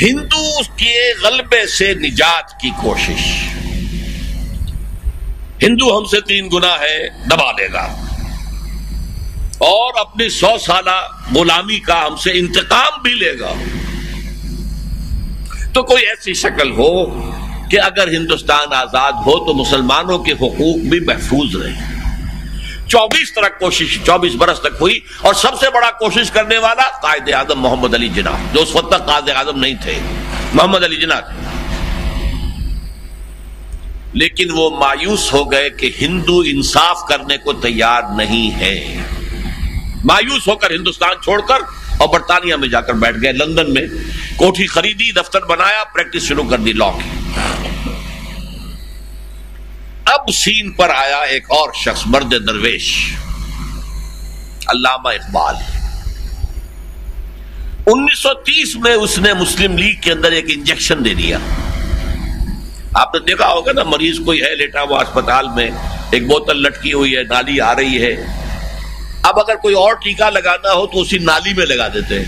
[0.00, 3.48] ہندو کے غلبے سے نجات کی کوشش۔
[5.62, 8.11] ہندو ہم سے تین گنا ہے دبا دے گا۔
[9.62, 13.52] اور اپنی سو سالہ غلامی کا ہم سے انتقام بھی لے گا۔
[15.74, 17.04] تو کوئی ایسی شکل ہو
[17.70, 21.72] کہ اگر ہندوستان آزاد ہو تو مسلمانوں کے حقوق بھی محفوظ رہے۔
[22.88, 27.34] چوبیس طرح کوشش، چوبیس برس تک ہوئی اور سب سے بڑا کوشش کرنے والا قائد
[27.34, 29.98] اعظم محمد علی جناح، جو اس وقت تک قائد اعظم نہیں تھے۔
[30.54, 31.62] محمد علی جناح تھے۔
[34.12, 39.06] لیکن وہ مایوس ہو گئے کہ ہندو انصاف کرنے کو تیار نہیں ہے
[40.04, 41.60] مایوس ہو کر ہندوستان چھوڑ کر
[41.96, 43.86] اور برطانیہ میں جا کر بیٹھ گئے، لندن میں
[44.36, 47.10] کوٹھی خریدی، دفتر بنایا پریکٹس شروع کر دی لا کی۔
[50.04, 52.88] اب سین پر آیا ایک اور شخص، مرد درویش،
[54.66, 55.54] علامہ اقبال۔
[57.86, 61.38] انیس سو تیس میں اس نے مسلم لیگ کے اندر ایک انجیکشن دے دیا۔
[62.94, 65.70] آپ نے دیکھا ہوگا نا، مریض کوئی ہے، لیٹا ہوا اسپتال میں،
[66.10, 68.14] ایک بوتل لٹکی ہوئی ہے، نالی آ رہی ہے۔
[69.22, 72.24] اب اگر کوئی اور ٹیکا لگانا ہو تو اسی نالی میں لگا دیتے ہیں۔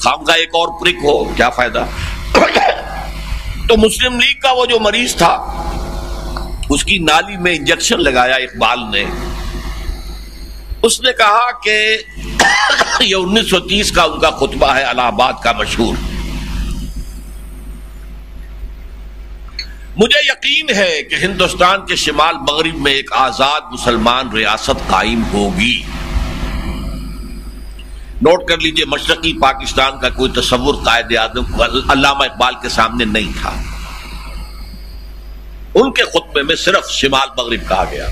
[0.00, 1.84] خام کا ایک اور پرک ہو، کیا فائدہ؟
[3.68, 5.34] تو مسلم لیگ کا وہ جو مریض تھا،
[6.70, 9.04] اس کی نالی میں انجیکشن لگایا اقبال نے۔
[10.82, 11.98] اس نے کہا کہ
[13.00, 15.94] یہ انیس سو تیس کا ان کا خطبہ ہے، الہ آباد کا مشہور۔
[20.00, 25.82] مجھے یقین ہے کہ ہندوستان کے شمال مغرب میں ایک آزاد مسلمان ریاست قائم ہوگی۔
[28.22, 33.32] نوٹ کر لیجیے، مشرقی پاکستان کا کوئی تصور قائد اعظم علامہ اقبال کے سامنے نہیں
[33.42, 33.62] تھا۔
[35.74, 38.06] ان کے خطبے میں صرف شمال مغرب کہا گیا۔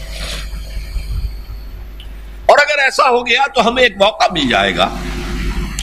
[2.47, 4.89] اور اگر ایسا ہو گیا تو ہمیں ایک موقع مل جائے گا۔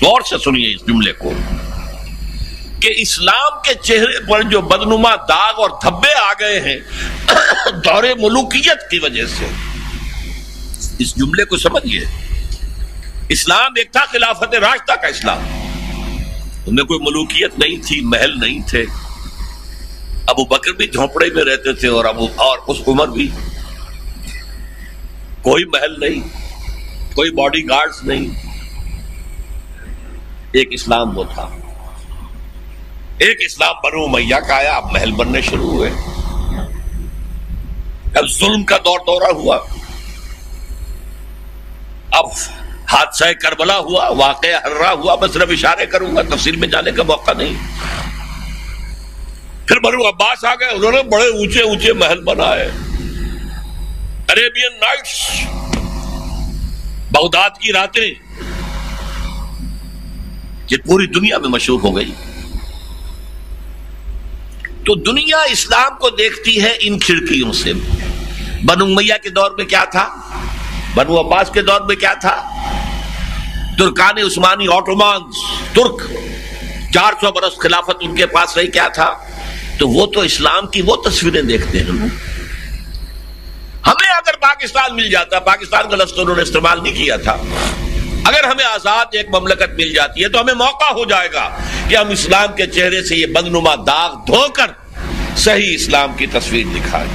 [0.02, 1.34] غور سے سنیے اس جملے کو۔
[2.80, 6.78] کہ اسلام کے چہرے پر جو بدنما داغ اور دھبے آ گئے ہیں،
[7.72, 9.48] دور ملوکیت کی وجہ سے۔
[11.00, 12.04] اس جملے کو سمجھیے۔
[13.30, 15.38] اسلام ایک تھا خلافت راستہ کا اسلام۔
[16.66, 18.86] ان میں کوئی ملوکیت نہیں تھی، محل نہیں تھے۔
[20.28, 23.30] ابو بکر بھی جھونپڑے میں رہتے تھے اور ابو اور اس عمر بھی۔
[25.42, 26.28] کوئی محل نہیں،
[27.16, 28.56] کوئی باڈی گارڈز نہیں۔
[30.52, 31.50] ایک اسلام وہ تھا۔
[33.18, 35.90] ایک اسلام بنو میاں کا آیا، اب محل بننے شروع ہوئے۔
[38.16, 39.60] اب ظلم کا دور دورہ ہوا۔
[42.12, 42.26] اب
[42.94, 47.04] حادثہ کربلا ہوا واقع ہررا ہوا، میں صرف اشارے کروں گا، تفصیل میں جانے کا
[47.04, 47.54] موقع نہیں۔
[49.68, 52.72] پھر بنو عباس آ گئے، انہوں نے بڑے اونچے اونچے محل بنائے۔
[54.30, 55.30] اریبین نائٹس
[57.12, 58.14] بغداد کی راتیں۔
[60.72, 62.12] یہ پوری دنیا میں مشہور ہو گئی۔
[64.86, 67.74] تو دنیا اسلام کو دیکھتی ہے ان کھڑکیوں سے۔
[68.66, 70.16] بنو میاں کے دور میں کیا تھا؟
[70.96, 72.42] بنو عباس کے دور میں کیا تھا؟
[73.78, 75.22] ترکان عثمانی آٹومان
[75.74, 76.02] ترک۔
[76.94, 79.14] چار سو برس خلافت ان کے پاس رہی، کیا تھا؟
[79.80, 82.08] تو وہ تو اسلام کی وہ تصویریں دیکھتے ہیں۔
[83.88, 87.38] ہمیں اگر پاکستان مل جاتا، پاکستان کا لفظ انہوں نے استعمال نہیں کیا تھا۔
[88.26, 91.58] اگر ہمیں آزاد ایک مملکت مل جاتی ہے تو ہمیں موقع ہو جائے گا
[91.88, 94.72] کہ ہم اسلام کے چہرے سے یہ بدنما داغ دھو کر
[95.38, 97.10] صحیح اسلام کی تصویر دکھائیں۔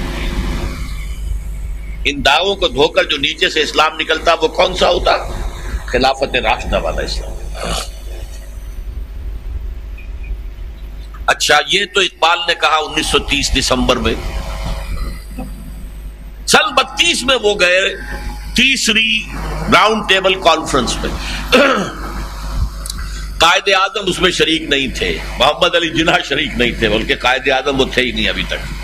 [2.04, 5.16] ان داغوں کو دھو کر جو نیچے سے اسلام نکلتا، وہ کون سا ہوتا؟
[5.86, 7.32] خلافت راستہ والا اسلام۔
[11.26, 14.14] اچھا یہ تو اقبال نے کہا انیس سو تیس دسمبر میں۔
[16.46, 17.96] سن بتیس میں وہ گئے۔
[18.54, 19.24] تیسری
[19.72, 21.10] راؤنڈ ٹیبل کانفرنس میں
[23.38, 27.48] قائد اعظم اس میں شریک نہیں تھے، محمد علی جناح شریک نہیں تھے، بلکہ قائد
[27.48, 28.82] اعظم وہ تھے ہی نہیں ابھی تک۔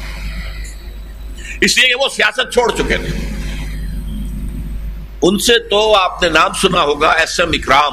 [1.60, 3.18] اس لیے کہ وہ سیاست چھوڑ چکے تھے۔
[5.22, 7.92] ان سے تو آپ نے نام سنا ہوگا، ایس ایم اکرام،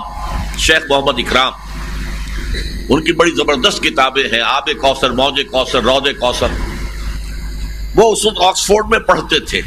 [0.58, 1.54] شیخ محمد اکرام۔
[2.90, 6.48] ان کی بڑی زبردست کتابیں ہیں، آب کوثر، موج کوثر، رود کوثر۔
[7.96, 9.62] وہ اس وقت آکسفورڈ میں پڑھتے تھے۔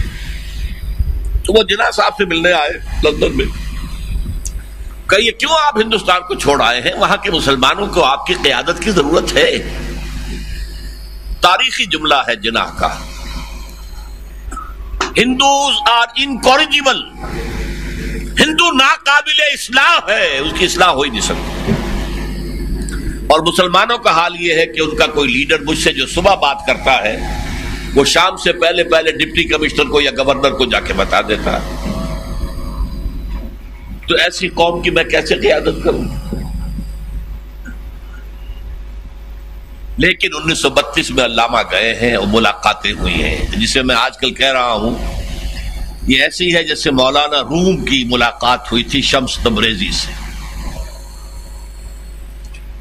[1.47, 2.71] تو وہ جناح صاحب سے ملنے آئے
[3.05, 3.47] لندن میں۔
[5.07, 8.83] کہیے کیوں آپ ہندوستان کو چھوڑ آئے ہیں؟ وہاں کے مسلمانوں کو آپ کی قیادت
[8.85, 9.79] کی ضرورت ہے۔
[11.41, 12.99] تاریخی جملہ ہے جناح کا۔
[15.17, 17.03] Hindus are incorrigible.
[18.43, 21.73] ہندو ناقابل اصلاح ہے۔ اس کی اصلاح ہو ہی نہیں سکتی۔
[23.27, 26.35] اور مسلمانوں کا حال یہ ہے کہ ان کا کوئی لیڈر مجھ سے جو صبح
[26.35, 27.47] بات کرتا ہے
[27.97, 31.59] وہ شام سے پہلے پہلے ڈپٹی کمشنر کو یا گورنر کو جا کے بتا دیتا
[34.09, 36.05] تو ایسی قوم کی میں کیسے قیادت کروں؟
[39.99, 44.19] لیکن انیس سو بتیس میں علامہ گئے ہیں اور ملاقاتیں ہوئی ہیں۔ جسے میں آج
[44.19, 44.95] کل کہہ رہا ہوں،
[46.09, 50.13] یہ ایسی ہے جیسے مولانا روم کی ملاقات ہوئی تھی شمس تبریزی سے۔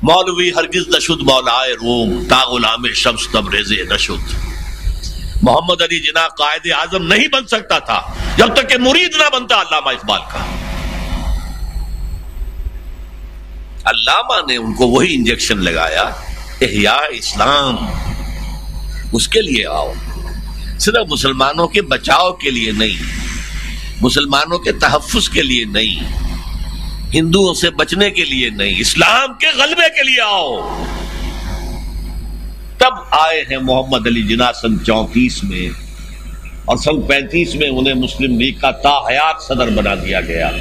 [0.03, 4.54] مولوی ہرگز نشد مولا روم تا غلام شمس تبریز نشد
[5.45, 8.01] محمد علی جناح قائد اعظم نہیں بن سکتا تھا۔
[8.37, 10.39] جب تک کہ مرید نہ بنتا علامہ اقبال کا۔
[13.85, 16.01] علامہ نے ان کو وہی انجیکشن لگایا،
[16.61, 17.75] احیاء اسلام۔
[19.13, 19.93] اس کے لیے آؤ۔
[20.79, 23.03] صرف مسلمانوں کے بچاؤ کے لیے نہیں،
[24.01, 26.17] مسلمانوں کے تحفظ کے لیے نہیں،
[27.13, 30.83] ہندوؤں سے بچنے کے لیے نہیں، اسلام کے غلبے کے لیے آؤ۔
[32.85, 35.69] تب آئے ہیں محمد علی جنا سن چونتیس میں
[36.65, 40.51] اور سن پینتیس میں انہیں مسلم لیگ کا تا حیات صدر بنا دیا گیا۔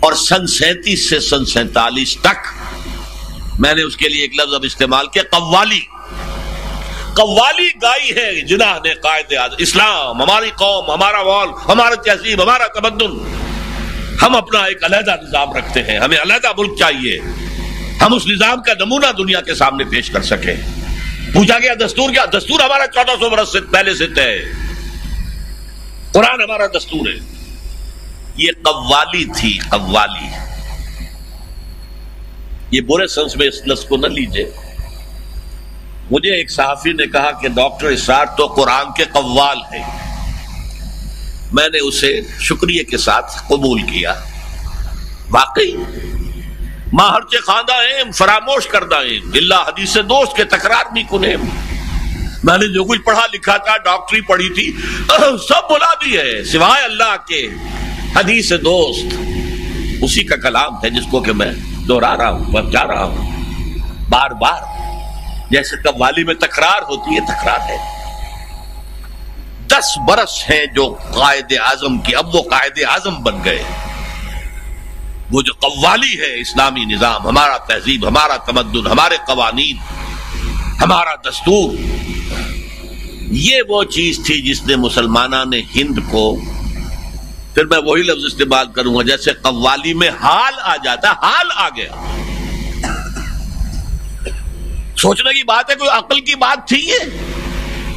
[0.00, 2.36] اور سن سینتیس سے سن سینتالیس تک
[3.58, 5.80] میں نے اس کے لیے ایک لفظ اب استعمال کیا، قوالی۔
[7.14, 13.44] قوالی گائی ہے جناح نے قائد اسلام، ہماری قوم، ہمارا وال ہمارا تہذیب، ہمارا تمدن۔
[14.22, 17.20] ہم اپنا ایک علیحدہ نظام رکھتے ہیں، ہمیں علیحدہ ملک چاہیے۔
[18.02, 20.83] ہم اس نظام کا نمونہ دنیا کے سامنے پیش کر سکیں۔
[21.34, 24.44] پوچھا گیا، دستور کیا؟ دستور ہمارا چودہ سو برس سے پہلے سے طے
[26.12, 27.18] قرآن ہمارا دستور ہے۔
[28.36, 30.28] یہ قوالی تھی، قوالی۔
[32.70, 34.50] یہ برے سنس میں اس لفظ کو نہ لیجیے۔
[36.10, 39.82] مجھے ایک صحافی نے کہا کہ ڈاکٹر اسرار تو قرآن کے قوال ہے
[41.52, 44.14] میں نے اسے شکریہ کے ساتھ قبول کیا۔
[45.30, 45.72] واقعی
[46.98, 51.40] ماں ہر خاندہ ایم فراموش کردہ ایم اللہ حدیث دوست کے تکرار بھی کنیم
[52.44, 54.72] میں نے جو کچھ پڑھا لکھا تھا، ڈاکٹری پڑھی تھی،
[55.48, 57.48] سب بلا بھی ہے۔ سوائے اللہ کے
[58.16, 59.14] حدیث دوست۔
[60.02, 61.52] اسی کا کلام ہے جس کو کہ میں
[61.88, 63.30] دوہرا رہا ہوں جا رہا ہوں۔
[64.08, 64.62] بار بار،
[65.50, 67.78] جیسے قوالی میں تکرار ہوتی ہے، تکرار ہے۔
[69.66, 73.62] دس برس ہیں جو قائد اعظم کی، اب وہ قائد اعظم بن گئے۔
[75.30, 79.76] وہ جو قوالی ہے اسلامی نظام، ہمارا تہذیب، ہمارا تمدن، ہمارے قوانین،
[80.82, 81.74] ہمارا دستور،
[83.30, 86.36] یہ وہ چیز تھی جس نے مسلمانہ نے ہند کو،
[87.54, 91.68] پھر میں وہی لفظ استعمال کروں گا، جیسے قوالی میں حال آ جاتا، حال آ
[91.68, 91.90] گیا۔
[94.96, 96.98] سوچنے کی بات ہے، کوئی عقل کی بات تھی یہ؟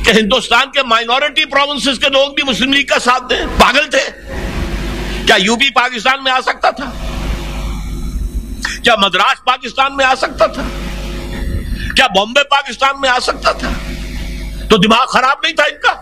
[0.03, 4.09] کہ ہندوستان کے مائنورٹی پروونسز کے لوگ بھی مسلم لیگ کا ساتھ دیں، پاگل تھے۔
[5.25, 7.16] کیا یو پی پاکستان میں آ سکتا تھا؟
[8.87, 10.61] کیا مدراس پاکستان میں آ سکتا تھا؟
[11.95, 13.69] کیا بامبے پاکستان میں آ سکتا تھا؟
[14.69, 15.93] تو دماغ خراب نہیں تھا ان کا؟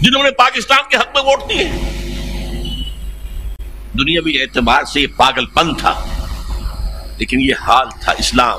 [0.00, 1.64] جنہوں نے پاکستان کے حق میں ووٹ دیے۔
[3.92, 6.04] دنیاوی اعتبار سے یہ پاگل پن تھا،
[7.18, 8.58] لیکن یہ حال تھا اسلام۔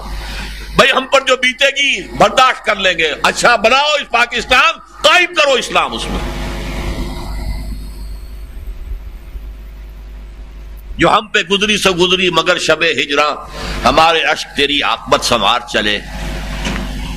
[0.75, 5.33] بھائی، ہم پر جو بیتے گی، برداشت کر لیں گے۔ اچھا بناؤ اس پاکستان، قائم
[5.33, 6.46] کرو اسلام اس میں۔
[10.97, 13.33] جو ہم پہ گزری سے گزری، مگر شب ہجرا
[13.83, 15.99] ہمارے اشک تیری آکبت سنوار چلے۔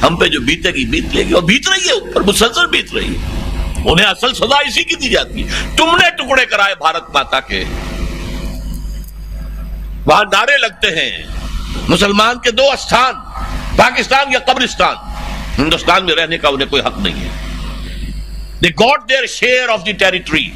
[0.03, 2.95] ہم پہ جو بیتے گی، بیت لے گی، اور بیت رہی ہے، اوپر مسلسل بیت
[2.95, 3.41] رہی ہے۔
[3.87, 7.64] انہیں اصل سزا اسی کی دی جاتی ہے۔ تم نے ٹکڑے کرائے بھارت ماتا کے۔
[10.07, 11.22] وہاں نعرے لگتے ہیں۔
[11.89, 13.14] مسلمان کے دو استھان،
[13.76, 14.97] پاکستان یا قبرستان۔
[15.59, 17.28] ہندوستان میں رہنے کا انہیں کوئی حق نہیں ہے۔
[18.62, 20.51] They got their share of the territory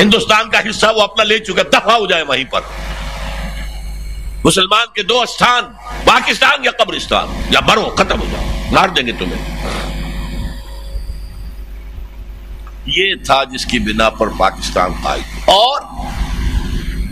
[0.00, 2.60] Hindustan کا حصہ وہ اپنا لے چکے دفاع ہو جائے وہیں پر۔
[4.44, 5.64] مسلمان کے دو استھان،
[6.04, 9.66] پاکستان یا قبرستان۔ یا مرو، ختم ہو جاؤ۔ مار دیں گے تمہیں۔
[12.86, 15.82] یہ تھا جس کی بنا پر پاکستان قائم۔ اور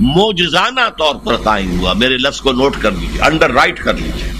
[0.00, 4.32] موجزانہ طور پر قائم ہوا۔ میرے لفظ کو نوٹ کر لیجیے انڈر رائٹ کر لیجیے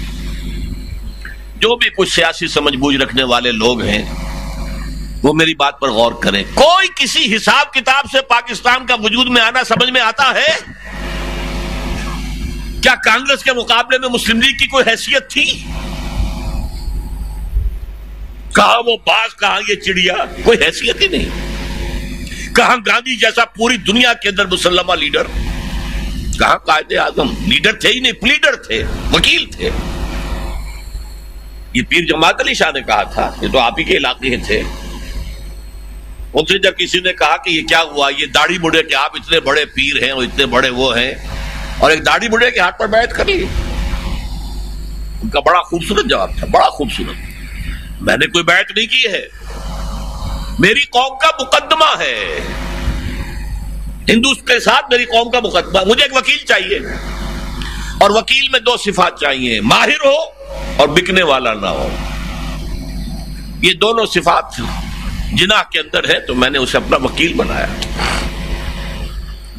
[1.55, 4.29] جو بھی کچھ سیاسی سمجھ بوجھ رکھنے والے لوگ ہیں
[5.23, 9.41] وہ میری بات پر غور کریں۔ کوئی کسی حساب کتاب سے پاکستان کا وجود میں
[9.41, 10.55] آنا سمجھ میں آتا ہے؟
[12.81, 15.45] کیا کانگریس کے مقابلے میں مسلم لیگ کی کوئی حیثیت تھی؟
[18.55, 20.13] کہاں وہ باز، کہاں یہ چڑیا؟
[20.43, 21.49] کوئی حیثیت ہی نہیں۔
[22.55, 25.23] کہاں گاندھی جیسا پوری دنیا کے اندر مسلمہ لیڈر؟
[26.39, 29.69] کہاں قائد اعظم؟ لیڈر تھے ہی نہیں، پلیڈر تھے، وکیل تھے۔
[31.73, 34.63] یہ پیر جماعت علی شاہ نے کہا تھا، یہ تو آپ ہی کے علاقے تھے۔
[36.33, 39.11] ان سے جب کسی نے کہا کہ یہ کیا ہوا؟ یہ داڑھی بڑھے کہ آپ
[39.13, 41.11] اتنے بڑے پیر ہیں اور اتنے بڑے وہ ہیں
[41.77, 43.45] اور ایک داڑھی بڑھے کے ہاتھ پر بیعت کری
[45.23, 47.15] ان کا بڑا خوبصورت جواب تھا، بڑا خوبصورت۔
[48.01, 49.27] میں نے کوئی بیعت نہیں کی ہے۔
[50.59, 52.39] میری قوم کا مقدمہ ہے۔
[54.09, 56.79] ہندو کے ساتھ میری قوم کا مقدمہ۔ مجھے ایک وکیل چاہیے۔
[58.01, 60.17] اور وکیل میں دو صفات چاہیے۔ ماہر ہو
[60.77, 61.89] اور بکنے والا نہ ہو۔
[63.61, 64.43] یہ دونوں صفات
[65.33, 67.65] جناح کے اندر ہے تو میں نے اسے اپنا وکیل بنایا۔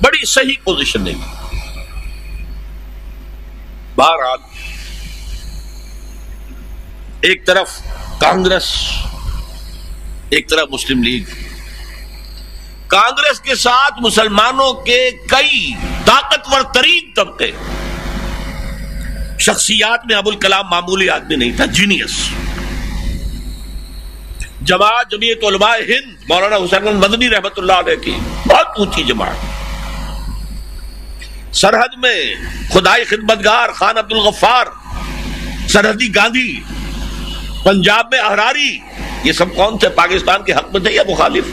[0.02, 1.18] بڑی صحیح پوزیشن نہیں
[3.96, 4.38] بہرحال،
[7.20, 7.70] ایک طرف
[8.18, 8.76] کانگریس،
[10.30, 11.24] ایک طرف مسلم لیگ۔
[12.86, 15.72] کانگریس کے ساتھ مسلمانوں کے کئی
[16.04, 17.50] طاقتور ترین طبقے۔
[19.38, 22.30] شخصیات میں ابو الکلام معمولی آدمی نہیں تھا جینیس
[24.70, 28.12] جماعت جمعیت علماء ہند، مولانا حسین مدنی رحمت اللہ علیہ کی
[28.46, 29.38] بہت اونچی جماعت۔
[31.54, 32.34] سرحد میں
[32.72, 34.66] خدائی خدمتگار خان عبد الغفار،
[35.68, 36.60] سرحدی گاندھی،
[37.64, 38.78] پنجاب میں احراری،
[39.24, 41.44] یہ سب کون تھے؟ پاکستان کے حق میں تھے یا مخالف؟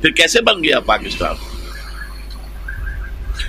[0.00, 1.34] پھر کیسے بن گیا پاکستان؟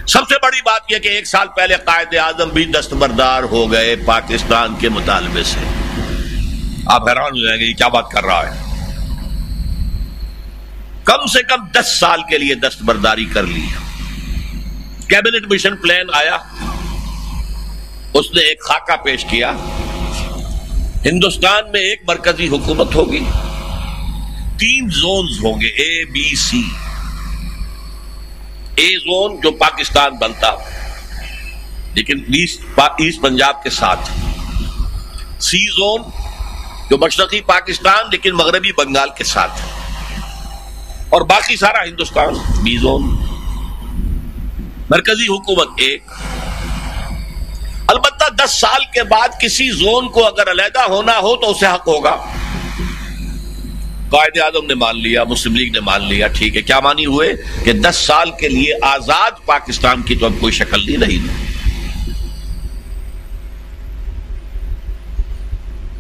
[0.10, 3.96] سب سے بڑی بات یہ کہ ایک سال پہلے قائد اعظم بھی دستبردار ہو گئے
[3.96, 5.60] پاکستان کے مطالبے سے۔
[6.86, 8.64] آپ حیران ہو جائیں گے یہ کیا بات کر رہا ہے۔
[11.04, 13.66] کم سے کم دس سال کے لیے دستبرداری کر لی۔
[15.08, 16.38] کیبنٹ مشن پلان آیا۔
[18.14, 19.52] اس نے ایک خاکہ پیش کیا۔
[21.06, 23.26] ہندوستان میں ایک مرکزی حکومت ہوگی۔
[24.58, 26.64] تین زونز ہوں گے۔ اے بی سی
[28.80, 30.52] اے زون جو پاکستان بنتا
[31.94, 34.10] لیکن ایسٹ پنجاب کے ساتھ۔
[35.40, 36.02] سی زون
[36.90, 39.52] جو مشرقی پاکستان، لیکن مغربی بنگال کے ساتھ۔
[41.10, 43.02] اور باقی سارا ہندوستان، بی زون۔
[44.90, 46.04] مرکزی حکومت ایک۔
[47.88, 51.88] البتہ دس سال کے بعد کسی زون کو اگر علیحدہ ہونا ہو تو اسے حق
[51.88, 52.16] ہوگا۔
[54.10, 57.34] قائد اعظم نے مان لیا، مسلم لیگ نے مان لیا، ٹھیک ہے۔ کیا مانی ہوئے
[57.64, 61.18] کہ دس سال کے لیے آزاد پاکستان کی تو اب کوئی شکل نہیں رہی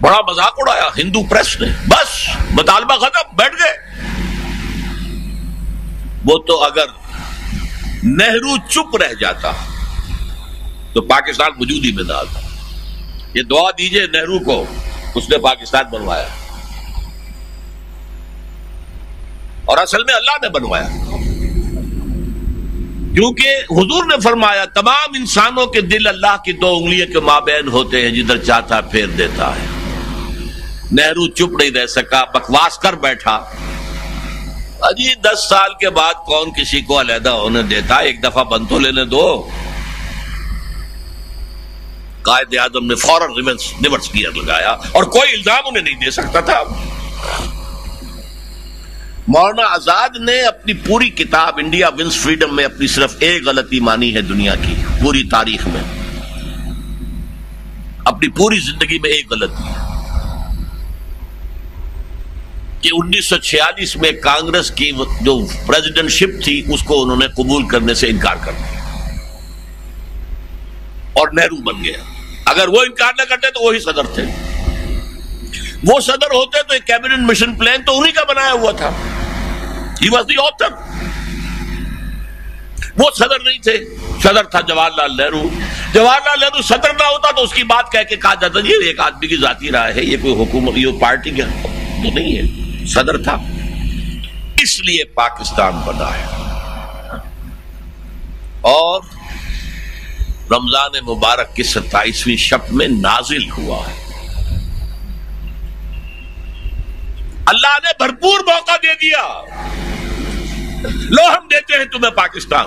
[0.02, 3.78] بڑا مذاق اڑایا، ہندو پریس نے۔ بس، مطالبہ ختم، بیٹھ گئے۔
[6.26, 6.86] وہ تو اگر
[8.04, 9.52] نہرو چپ رہ جاتا،
[10.94, 12.40] تو پاکستان وجود ہی میں نہ آتا
[13.34, 14.66] یہ دعا دیجیے نہرو کو،
[15.16, 16.28] اس نے پاکستان بنوایا۔
[19.70, 20.88] اور اصل میں اللہ نے بنوایا۔
[23.14, 28.02] کیونکہ حضور نے فرمایا، تمام انسانوں کے دل اللہ کی دو انگلیوں کے مابین ہوتے
[28.02, 29.66] ہیں، جدھر چاہتا پھیر دیتا ہے۔
[30.92, 33.46] نہرو چپ نہیں رہ سکا، بکواس کر بیٹھا۔
[34.82, 38.80] اجی دس سال کے بعد کون کسی کو علیحدہ ہونے دیتا؟ ایک دفعہ بند تو
[38.80, 39.50] لینے دو۔
[42.22, 46.64] قائد اعظم نے فوراً ریورس گیئر لگایا۔ اور کوئی الزام انہیں نہیں دے سکتا تھا۔
[49.30, 54.16] مولانا آزاد نے اپنی پوری کتاب انڈیا ونس فریڈم میں اپنی صرف ایک غلطی مانی
[54.16, 55.82] ہے دنیا کی، پوری تاریخ میں۔
[58.06, 59.74] اپنی پوری زندگی میں ایک غلطی ہے۔
[62.82, 67.28] کہ انیس سو چھیالیس میں کانگریس کی جو پریزیڈنٹ شپ تھی، اس کو انہوں نے
[67.28, 68.80] قبول کرنے سے انکار کر دیا۔
[71.14, 71.98] اور نہرو بن گیا۔
[72.46, 74.24] اگر وہ انکار نہ کرتے تو وہی صدر تھے۔
[75.84, 79.19] وہ صدر ہوتے تو ایک کیبنٹ مشن پلان تو انہی کا بنایا ہوا تھا۔
[80.02, 80.68] ہی واز دی آتھر
[82.98, 83.78] وہ صدر نہیں تھے۔
[84.24, 85.50] صدر تھا جواہر لال نہرو۔
[85.94, 88.76] جواہر لال نہرو صدر نہ ہوتا تو اس کی بات کہہ کے کہا جاتا یہ
[88.86, 92.86] ایک آدمی کی ذاتی رائے ہے، یہ کوئی حکومت، یہ پارٹی کا تو نہیں ہے۔
[92.86, 93.38] صدر تھا۔
[94.58, 96.26] اس لیے پاکستان بنا ہے۔
[98.62, 99.02] اور
[100.52, 104.10] رمضان مبارک کی ستائیسویں شب میں نازل ہوا ہے۔
[107.46, 109.42] اللہ نے بھرپور موقع دے دیا۔
[110.88, 112.66] لو ہم دیتے ہیں تمہیں پاکستان۔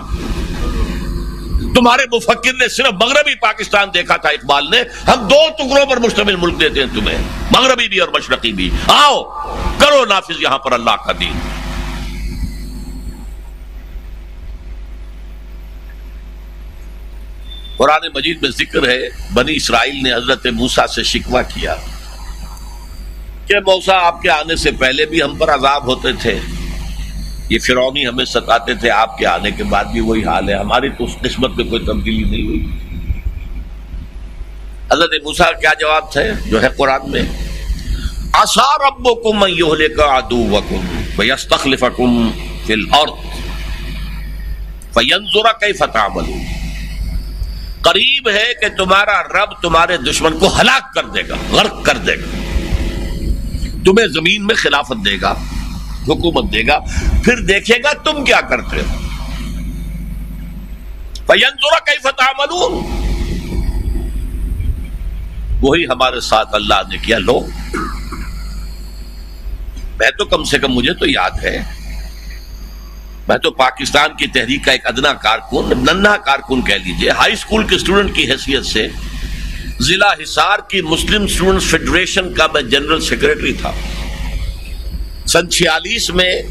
[1.74, 6.36] تمہارے مفکر نے صرف مغربی پاکستان دیکھا تھا، اقبال نے۔ ہم دو ٹکڑوں پر مشتمل
[6.36, 7.18] ملک دیتے ہیں تمہیں،
[7.50, 9.22] مغربی بھی اور مشرقی بھی۔ آؤ،
[9.78, 11.38] کرو نافذ یہاں پر اللہ کا دین۔
[17.76, 21.74] قرآن مجید میں ذکر ہے، بنی اسرائیل نے حضرت موسا سے شکوا کیا
[23.46, 26.40] کہ موسا آپ کے آنے سے پہلے بھی ہم پر عذاب ہوتے تھے۔
[27.52, 30.88] یہ فرونی ہمیں ستاتے تھے، آپ کے آنے کے بعد بھی وہی حال ہے۔ ہماری
[30.88, 32.66] تو اس قسمت میں کوئی تبدیلی نہیں ہوئی۔
[34.92, 37.22] حضرت موسا کیا جواب تھے جو ہے قرآن میں
[38.32, 42.30] آسار ابو کم لے کا ادو وکم بستخلف کم
[42.66, 43.08] فل اور
[44.94, 46.18] فینزورا کئی فتح
[47.82, 52.14] قریب ہے کہ تمہارا رب تمہارے دشمن کو ہلاک کر دے گا، غرق کر دے
[52.16, 52.38] گا۔
[53.84, 55.34] تمہیں زمین میں خلافت دے گا۔
[56.08, 56.78] حکومت دے گا،
[57.24, 58.98] پھر دیکھے گا تم کیا کرتے ہو۔
[61.86, 62.42] کئی فتح
[65.60, 67.40] وہی ہمارے ساتھ اللہ نے کیا، لو۔
[69.98, 71.58] میں تو کم سے کم، مجھے تو یاد ہے۔
[73.28, 77.66] میں تو پاکستان کی تحریک کا ایک ادنا کارکن، ننھا کارکن کہہ لیجیے۔ ہائی اسکول
[77.66, 78.88] کے اسٹوڈنٹ کی حیثیت سے
[79.80, 83.72] ضلع حصار کی مسلم اسٹوڈنٹ فیڈریشن کا میں جنرل سیکرٹری تھا۔
[85.26, 86.42] سن چھیالیس میں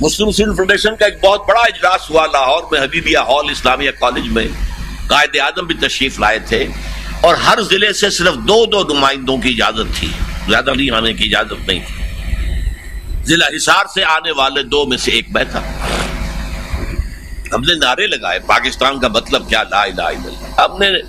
[0.00, 4.48] مسلم فیڈریشن کا ایک بہت بڑا اجلاس ہوا لاہور میں، حبیبیہ ہال، اسلامیہ کالج میں۔
[5.06, 6.66] قائد اعظم بھی تشریف لائے تھے۔
[7.20, 10.08] اور ہر ضلع سے صرف دو دو نمائندوں کی اجازت تھی۔
[10.48, 12.04] زیادہ نہیں آنے کی اجازت نہیں۔ تھی
[13.24, 15.60] ضلع حصار سے آنے والے دو میں سے ایک میں تھا۔
[17.52, 21.02] ہم نے نعرے لگائے، پاکستان کا مطلب کیا؟ لا الہ الا اللہ۔ ہم نے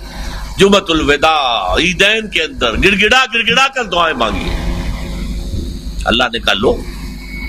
[0.58, 4.67] جمعت الوداع، عیدین کے اندر گڑ گڑا گڑ گڑا کر دعائیں مانگی۔
[6.08, 6.82] اللہ نے کہا، لو،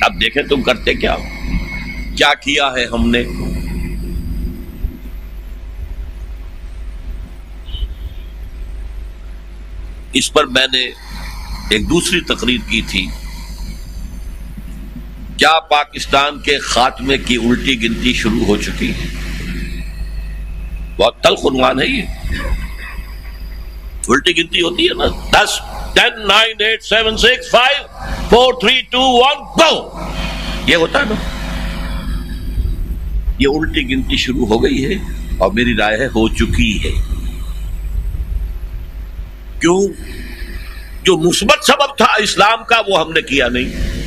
[0.01, 1.15] اب دیکھیں تم کرتے کیا
[2.15, 3.23] کیا کیا ہے ہم نے؟
[10.13, 10.85] اس پر میں نے
[11.69, 13.07] ایک دوسری تقریر کی تھی۔
[15.37, 19.07] کیا پاکستان کے خاتمے کی الٹی گنتی شروع ہو چکی ہے؟
[20.97, 22.01] بہت تلخ عنوان ہے یہ۔
[24.07, 25.59] الٹی گنتی ہوتی ہے نا، دس
[25.93, 27.83] ten nine eight seven six five
[28.29, 29.99] four three two one go
[30.65, 31.15] یہ ہوتا ہے نا۔
[33.39, 34.93] یہ الٹی گنتی شروع ہو گئی ہے
[35.37, 37.01] اور میری رائے ہے ہو چکی ہے۔
[39.59, 39.81] کیوں؟
[41.03, 43.99] جو مثبت سبب تھا اسلام کا وہ ہم نے کیا نہیں۔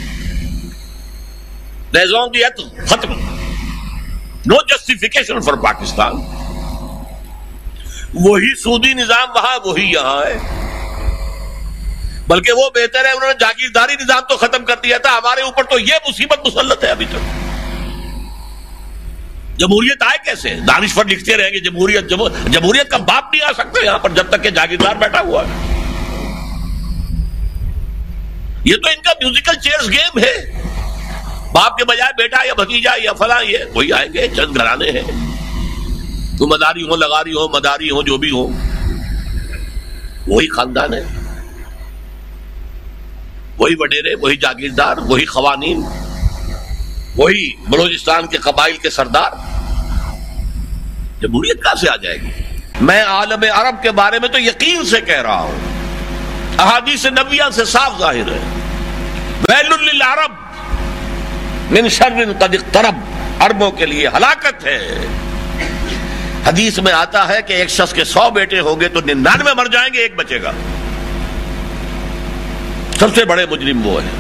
[2.87, 3.13] ختم۔
[4.47, 6.13] نو جسٹیفیکیشن فار پاکستان
[8.15, 10.72] وہی سودی نظام وہاں، وہی یہاں ہے۔
[12.29, 15.65] بلکہ وہ بہتر ہے، انہوں نے جاگیرداری نظام تو ختم کر دیا تھا، ہمارے اوپر
[15.65, 17.43] تو یہ مصیبت مسلط ہے ابھی تک۔
[19.59, 22.09] جمہوریت آئے کیسے؟ دانش پر لکھتے رہیں گے، جمہوریت
[22.47, 25.73] جمہوریت کا باپ نہیں آ سکتا یہاں پر جب تک کہ جاگیردار بیٹھا ہوا ہے۔
[28.65, 30.63] یہ تو ان کا میوزیکل چیئرز گیم ہے۔
[31.53, 35.33] باپ کے بجائے بیٹا یا بھتیجا یا فلاں، یہ وہی آئیں گے، چند گھرانے ہیں۔
[36.39, 38.47] تو مداری ہو لگاری ہو مداری ہو جو بھی ہو
[40.27, 41.22] وہی خاندان ہے۔
[43.59, 45.83] وہی وڈیرے، وہی جاگیردار، وہی قوانین،
[47.17, 49.31] وہی بلوچستان کے قبائل کے سردار۔
[51.21, 52.31] جمہوریت کہاں سے آ جائے گی؟
[52.81, 55.59] میں عالم عرب کے بارے میں تو یقین سے کہہ رہا ہوں۔
[56.59, 58.61] احادیث نبیہ سے صاف ظاہر ہے۔
[59.49, 60.31] ویل للعرب
[61.71, 62.95] من شر قد اقترب۔
[63.39, 65.07] عربوں کے لیے ہلاکت ہے۔
[66.47, 69.67] حدیث میں آتا ہے کہ ایک شخص کے سو بیٹے ہوں گے تو ننانوے مر
[69.67, 70.53] جائیں گے، ایک بچے گا۔
[73.03, 74.11] سب سے بڑے مجرم وہ ہیں۔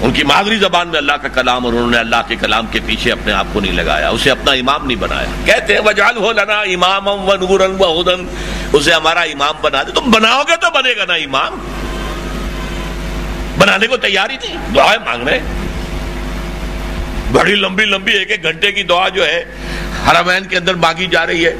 [0.00, 2.80] ان کی مادری زبان میں اللہ کا کلام اور انہوں نے اللہ کے کلام کے
[2.86, 6.32] پیچھے اپنے آپ کو نہیں لگایا، اسے اپنا امام نہیں بنایا۔ کہتے ہیں وجال ہو
[6.32, 7.60] لنا امام و نور
[8.00, 8.26] ہدن
[8.72, 11.58] اسے ہمارا امام بنا دے۔ تم بناؤ گے تو بنے گا نا امام۔
[13.58, 15.40] بنانے کو تیاری تھی، دعائیں مانگ رہے۔
[17.32, 19.44] بڑی لمبی لمبی ایک ایک گھنٹے کی دعا جو ہے،
[20.08, 21.54] حرمین کے اندر مانگی جا رہی ہے۔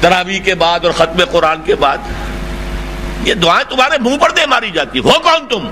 [0.00, 1.98] تراوی کے بعد اور ختم قرآن کے بعد۔
[3.24, 5.68] یہ دعائیں تمہارے منہ پر دے ماری جاتی۔ ہو کون تم؟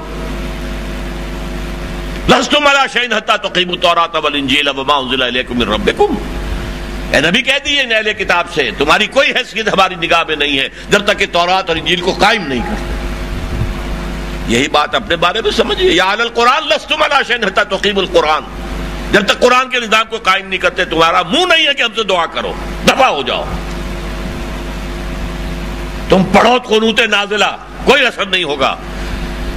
[2.28, 6.14] لستم علی شین حتی تقیم التوراۃ والانجیل وما انزل الیکم من ربکم۔
[7.12, 10.68] اے نبی کہہ دیے اہل کتاب سے، تمہاری کوئی حیثیت ہماری نگاہ میں نہیں ہے،
[10.90, 12.96] جب تک کہ تورات اور انجیل کو قائم نہیں کرتے۔
[14.48, 18.42] یہی بات اپنے بارے میں سمجھئے یا علی القرآن، لستم علی شین حتی تقیم القرآن۔
[19.12, 21.94] جب تک قرآن کے نظام کو قائم نہیں کرتے، تمہارا منہ نہیں ہے کہ ہم
[21.96, 22.52] سے دعا کرو۔
[22.88, 23.44] دفع ہو جاؤ۔
[26.08, 28.76] تم پڑھو قنوت نازلہ، کوئی اثر نہیں ہوگا۔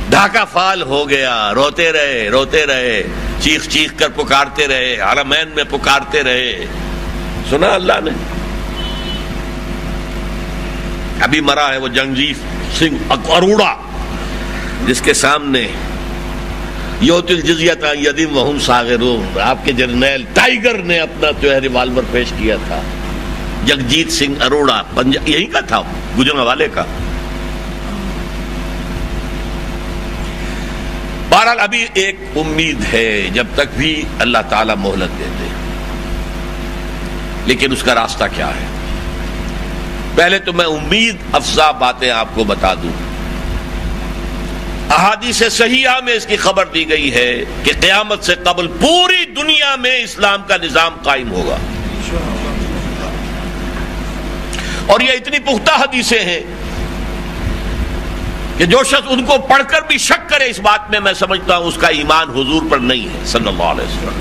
[0.09, 3.03] ڈھاکہ فال ہو گیا، روتے رہے روتے رہے،
[3.41, 6.65] چیخ چیخ کر پکارتے رہے حرمین میں پکارتے رہے۔
[7.49, 8.11] سنا اللہ نے۔
[11.21, 12.37] ابھی مرا ہے وہ جنگجیت
[12.79, 13.75] سنگھ اروڑا،
[14.85, 15.67] جس کے سامنے
[17.01, 22.33] یوت الجزیت یدیم وہم ساغرون۔ آپ کے جرنیل ٹائیگر نے اپنا جو ہے ریوالور پیش
[22.37, 22.81] کیا تھا۔
[23.70, 24.82] جگجیت سنگھ اروڑا
[25.26, 25.82] یہی کا تھا
[26.20, 26.84] گجرا والے کا۔
[31.30, 35.47] بہرحال ابھی ایک امید ہے، جب تک بھی اللہ تعالی مہلت دیتے
[37.45, 38.65] لیکن اس کا راستہ کیا ہے؟
[40.15, 42.91] پہلے تو میں امید افزا باتیں آپ کو بتا دوں۔
[44.89, 49.76] احادیث صحیحہ میں اس کی خبر دی گئی ہے کہ قیامت سے قبل پوری دنیا
[49.76, 51.57] میں اسلام کا نظام قائم ہوگا۔
[54.89, 56.39] اور یہ اتنی پختہ حدیثیں ہیں
[58.57, 61.57] کہ جو شخص ان کو پڑھ کر بھی شک کرے اس بات میں میں سمجھتا
[61.57, 64.19] ہوں اس کا ایمان حضور پر نہیں ہے، صلی اللہ علیہ وسلم۔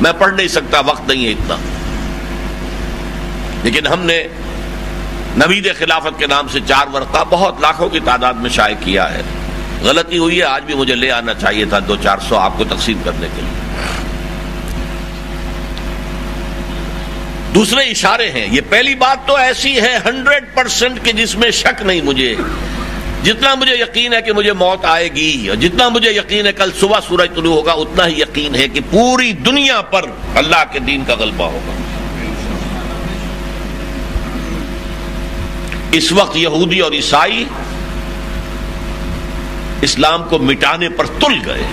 [0.00, 1.56] میں پڑھ نہیں سکتا، وقت نہیں ہے اتنا۔
[3.64, 4.24] لیکن ہم نے
[5.36, 9.22] نوید خلافت کے نام سے چار ورقہ بہت لاکھوں کی تعداد میں شائع کیا ہے۔
[9.82, 12.64] غلطی ہوئی ہے، آج بھی مجھے لے آنا چاہیے تھا دو چار سو آپ کو
[12.64, 13.61] تقسیم کرنے کے لیے۔
[17.54, 21.82] دوسرے اشارے ہیں، یہ پہلی بات تو ایسی ہے ہنڈریڈ پرسینٹ کہ جس میں شک
[21.82, 22.34] نہیں مجھے۔
[23.24, 26.70] جتنا مجھے یقین ہے کہ مجھے موت آئے گی، اور جتنا مجھے یقین ہے کل
[26.80, 30.02] صبح سورج طلوع ہوگا، اتنا ہی یقین ہے کہ پوری دنیا پر
[30.34, 31.76] اللہ کے دین کا غلبہ ہوگا۔
[35.92, 37.44] اس وقت یہودی اور عیسائی
[39.82, 41.66] اسلام کو مٹانے پر تل گئے۔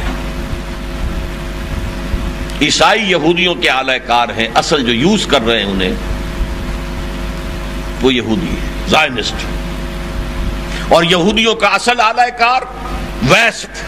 [2.61, 5.93] عیسائی یہودیوں کے اعلی کار ہیں، اصل جو یوز کر رہے ہیں انہیں،
[8.01, 8.55] وہ یہودی
[8.87, 9.33] زائنسٹ۔
[10.89, 12.61] اور یہودیوں کا اصل اعلی کار
[13.29, 13.83] waste,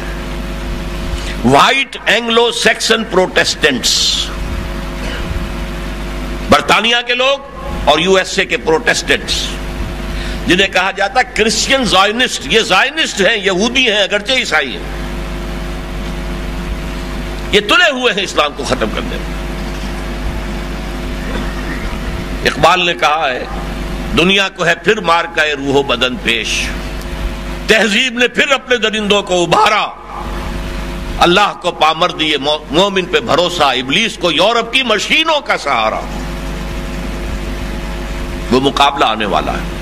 [1.46, 4.26] white Anglo Saxon Protestants.
[6.50, 7.38] برطانیہ کے لوگ
[7.86, 9.48] اور یو ایس اے کے پروٹیسٹنٹس۔
[10.48, 15.01] جنہیں کہا جاتا کرسچین زائنسٹ، یہ زائنسٹ ہیں، یہودی ہیں، اگرچہ عیسائی ہیں۔
[17.52, 19.52] یہ تلے ہوئے ہیں اسلام کو ختم کرنے میں۔
[22.46, 23.46] اقبال نے کہا ہے،
[24.18, 26.68] دنیا کو ہے پھر مار کا روح و بدن پیش۔
[27.68, 29.88] تہذیب نے پھر اپنے درندوں کو ابھارا۔
[31.20, 32.38] اللہ کو پامر دیے
[32.72, 36.00] مومن پہ بھروسہ، ابلیس کو یورپ کی مشینوں کا سہارا۔
[38.52, 39.82] وہ مقابلہ آنے والا ہے۔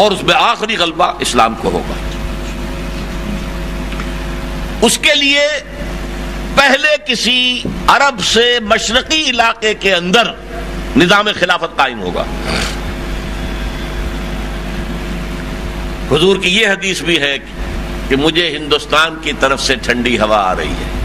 [0.00, 2.07] اور اس میں آخری غلبہ اسلام کو ہوگا۔
[4.82, 5.40] اس کے لیے
[6.54, 10.30] پہلے کسی عرب سے مشرقی علاقے کے اندر
[10.96, 12.24] نظام خلافت قائم ہوگا۔
[16.10, 17.38] حضور کی یہ حدیث بھی ہے
[18.08, 20.98] کہ مجھے ہندوستان کی طرف سے ٹھنڈی ہوا آ رہی ہے۔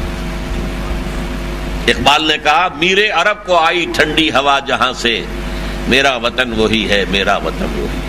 [1.87, 5.23] اقبال نے کہا، میرے عرب کو آئی ٹھنڈی ہوا جہاں سے
[5.87, 8.02] میرا وطن وہی ہے، میرا وطن وہی۔ ہے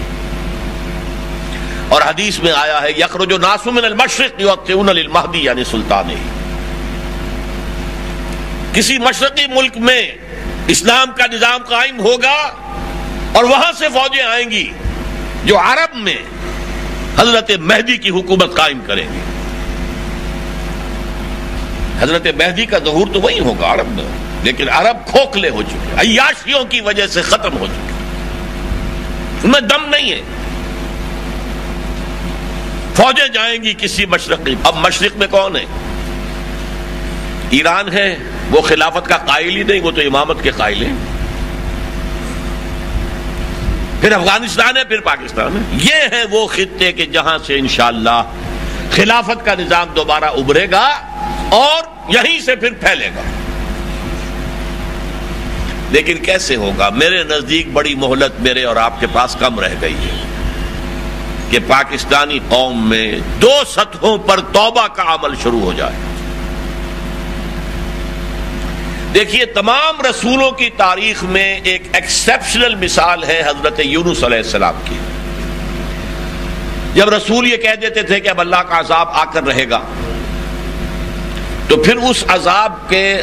[1.89, 6.15] اور حدیث میں آیا ہے، یخرج و ناسمن المشرق المہدی یعنی سلطان
[8.73, 10.13] کسی مشرقی ملک میں
[10.67, 12.55] اسلام کا نظام قائم ہوگا
[13.33, 14.71] اور وہاں سے فوجیں آئیں گی
[15.45, 16.17] جو عرب میں
[17.19, 19.19] حضرت مہدی کی حکومت قائم کریں گی۔
[22.01, 24.05] حضرت مہدی کا ظہور تو وہی ہوگا عرب میں،
[24.43, 27.93] لیکن عرب کھوکھلے ہو چکے، عیاشیوں کی وجہ سے ختم ہو چکے۔
[29.45, 30.21] ان میں دم نہیں ہے۔
[32.97, 35.65] فوجیں جائیں گی کسی مشرقی۔ اب مشرق میں کون ہے؟
[37.51, 38.19] ایران ہے،
[38.51, 40.95] وہ خلافت کا قائل ہی نہیں، وہ تو امامت کے قائل ہیں۔
[44.01, 48.23] پھر افغانستان ہے، پھر پاکستان ہے۔ یہ ہے وہ خطے کہ جہاں سے انشاءاللہ
[48.91, 51.01] خلافت کا نظام دوبارہ ابھرے گا
[51.51, 53.23] اور یہیں سے پھر پھیلے گا۔
[55.91, 59.95] لیکن کیسے ہوگا؟ میرے نزدیک بڑی مہلت میرے اور آپ کے پاس کم رہ گئی
[59.95, 60.34] ہے۔
[61.55, 65.93] کہ پاکستانی قوم میں دو سطحوں پر توبہ کا عمل شروع ہو جائے۔
[69.15, 74.95] دیکھیے، تمام رسولوں کی تاریخ میں ایک ایکسپشنل مثال ہے حضرت یونس علیہ السلام کی۔
[76.95, 79.81] جب رسول یہ کہہ دیتے تھے کہ اب اللہ کا عذاب آ کر رہے گا،
[81.69, 83.23] تو پھر اس عذاب کے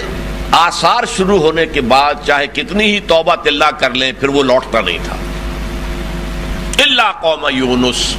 [0.51, 4.81] آثار شروع ہونے کے بعد چاہے کتنی ہی توبہ تلّہ کر لیں، پھر وہ لوٹتا
[4.81, 5.15] نہیں تھا۔
[6.81, 8.15] اللہ قوم یونس۔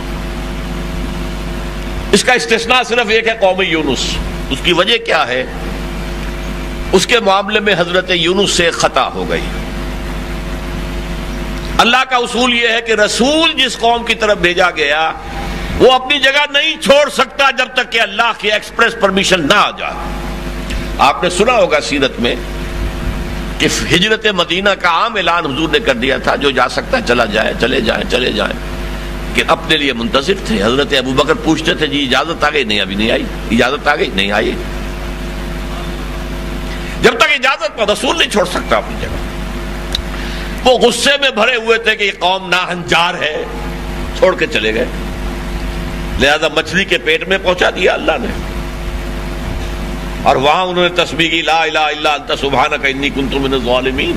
[2.13, 4.17] اس کا استثناء صرف ایک ہے قوم یونس۔
[4.51, 5.45] اس کی وجہ کیا ہے؟
[6.93, 9.43] اس کے معاملے میں حضرت یونس سے خطا ہو گئی۔
[11.79, 15.13] اللہ کا اصول یہ ہے کہ رسول جس قوم کی طرف بھیجا گیا،
[15.79, 19.71] وہ اپنی جگہ نہیں چھوڑ سکتا جب تک کہ اللہ کی ایکسپریس پرمیشن نہ آ
[19.71, 19.93] جائے۔
[20.99, 22.35] آپ نے سنا ہوگا سیرت میں
[23.67, 27.25] ہجرت مدینہ کا عام اعلان حضور نے کر دیا تھا جو جا سکتا ہے چلا
[27.25, 28.83] جائے، چلے جائیں چلے جائیں۔
[29.35, 32.81] کہ اپنے لیے منتظر تھے۔ حضرت ابو بکر پوچھتے تھے جی اجازت آ گئی؟ نہیں،
[32.81, 34.53] ابھی نہیں آئی۔ اجازت آ گئی؟ نہیں آئی۔
[37.03, 39.17] جب تک اجازت پر رسول نہیں چھوڑ سکتا اپنی جگہ،
[40.65, 43.45] وہ غصے میں بھرے ہوئے تھے کہ یہ قوم ناہنجار ہے،
[44.19, 44.85] چھوڑ کے چلے گئے۔
[46.21, 48.62] لہذا مچھلی کے پیٹ میں پہنچا دیا اللہ نے۔
[50.23, 54.17] اور وہاں انہوں نے تسبیح کی، لا الہ الا انت سبحانک انی کنت من الظالمین۔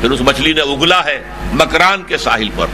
[0.00, 1.22] پھر اس مچھلی نے اگلا ہے
[1.52, 2.66] مکران کے ساحل پر۔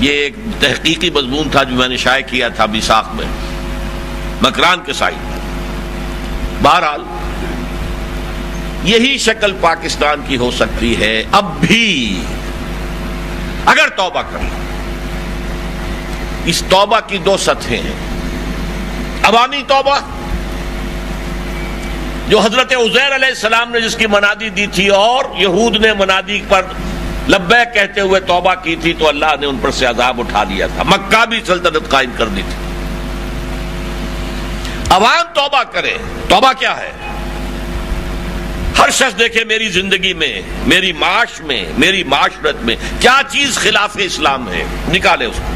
[0.00, 3.26] یہ ایک تحقیقی مضمون تھا جو میں نے شائع کیا تھا بیساخ میں۔
[4.42, 5.38] مکران کے ساحل پر۔
[6.62, 7.02] بہرحال،
[8.84, 12.22] یہی شکل پاکستان کی ہو سکتی ہے اب بھی۔
[13.66, 14.38] اگر توبہ کر
[16.44, 18.15] اس توبہ کی دو سطحیں ہیں۔
[19.26, 19.98] عوامی توبہ۔
[22.28, 26.40] جو حضرت عزیر علیہ السلام نے جس کی منادی دی تھی اور یہود نے منادی
[26.48, 26.62] پر
[27.28, 30.66] لبیک کہتے ہوئے توبہ کی تھی تو اللہ نے ان پر سے عذاب اٹھا دیا
[30.66, 32.56] تھا۔ مکہ بھی سلطنت قائم کر دی تھی۔
[34.90, 35.94] عوام توبہ کرے۔
[36.28, 36.92] توبہ کیا ہے؟
[38.78, 43.90] ہر شخص دیکھے میری زندگی میں، میری معاش میں، میری معاشرت میں کیا چیز خلاف
[43.94, 45.55] اسلام ہے؟ نکالے اس کو۔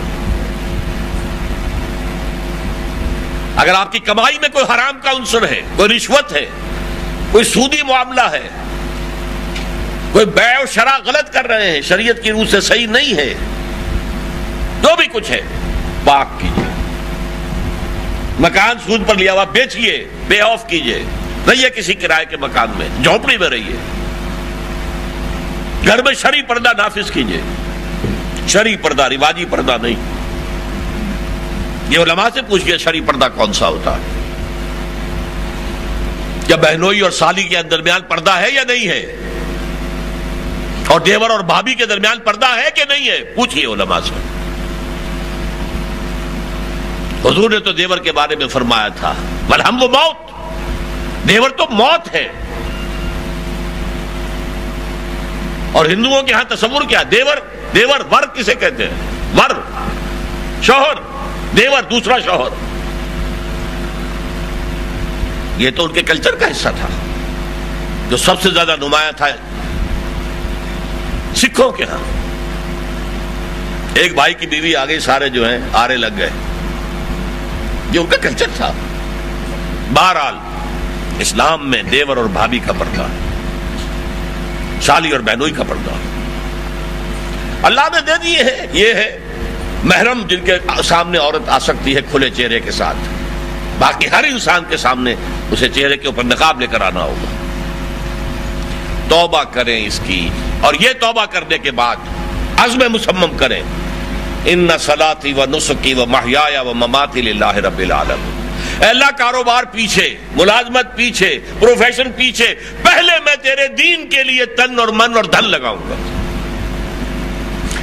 [3.61, 6.44] اگر آپ کی کمائی میں کوئی حرام کا عنصر ہے، کوئی رشوت ہے،
[7.32, 8.48] کوئی سودی معاملہ ہے،
[10.12, 13.34] کوئی بے و شرح غلط کر رہے ہیں، شریعت کی روح سے صحیح نہیں ہے،
[14.82, 15.40] جو بھی کچھ ہے
[16.04, 16.68] پاک کیجیے
[18.40, 21.02] مکان سود پر لیا ہوا بیچیے پے آف کیجیے
[21.48, 23.76] رہیے کسی کرائے کے مکان میں، جھونپڑی میں رہیے۔
[25.86, 27.40] گھر میں شری پردہ نافذ کیجیے
[28.48, 30.20] شری پردہ، رواجی پردہ نہیں۔
[31.91, 34.20] یہ علماء سے پوچھئے شری پردہ کون سا ہوتا ہے؟
[36.47, 39.16] کیا بہنوئی اور سالی کے درمیان پردہ ہے یا نہیں ہے؟
[40.88, 44.14] اور دیور اور بھابھی کے درمیان پردہ ہے کہ نہیں ہے؟ پوچھئے علماء سے۔
[47.28, 49.14] حضور نے تو دیور کے بارے میں فرمایا تھا
[49.68, 50.30] ہم وہ موت۔
[51.28, 52.28] دیور تو موت ہے۔
[55.72, 57.36] اور ہندوؤں کے ہاں تصور کیا؟ دیور
[57.74, 58.95] دیور ور کسے کہتے ہیں؟
[59.36, 59.51] ور،
[60.62, 61.09] شوہر۔
[61.57, 62.70] دیور دوسرا شوہر۔
[65.57, 66.88] یہ تو ان کے کلچر کا حصہ تھا۔
[68.09, 69.26] جو سب سے زیادہ نمایاں تھا۔
[71.36, 71.98] سکھوں کے ہاں۔
[73.94, 76.30] ایک بھائی کی بیوی آ گئی سارے جو ہیں، آرے لگ گئے۔
[77.92, 78.72] یہ ان کا کلچر تھا۔
[79.94, 80.34] بہرحال،
[81.18, 83.07] اسلام میں دیور اور بھابھی کا پردہ۔
[84.82, 85.90] شالی اور بہنوئی کا پردہ۔
[87.66, 89.18] اللہ نے دے دیے ہے، یہ ہے۔
[89.85, 90.53] محرم جن کے
[90.85, 92.97] سامنے عورت آ سکتی ہے کھلے چہرے کے ساتھ۔
[93.78, 95.14] باقی ہر انسان کے سامنے
[95.51, 97.37] اسے چہرے کے اوپر نقاب لے کر آنا ہوگا۔
[99.09, 100.28] توبہ کریں اس کی۔
[100.61, 101.97] اور یہ توبہ کرنے کے بعد
[102.59, 103.62] عزم مسمم کریں۔
[104.45, 108.41] ان سلاتی و نسخی و محیا و مماتی اللہ رب العالم
[108.81, 114.89] اللہ، کاروبار پیچھے، ملازمت پیچھے، پروفیشن پیچھے۔ پہلے میں تیرے دین کے لیے تن اور
[114.89, 116.09] من اور دھن لگاؤں گا۔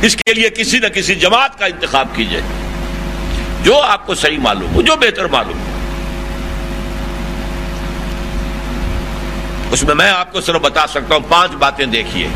[0.01, 2.41] اس کے لیے کسی نہ کسی جماعت کا انتخاب کیجیے۔
[3.63, 5.73] جو آپ کو صحیح معلوم ہو، جو بہتر معلوم ہو۔
[9.71, 12.27] اس میں میں آپ کو صرف بتا سکتا ہوں، پانچ باتیں دیکھیے۔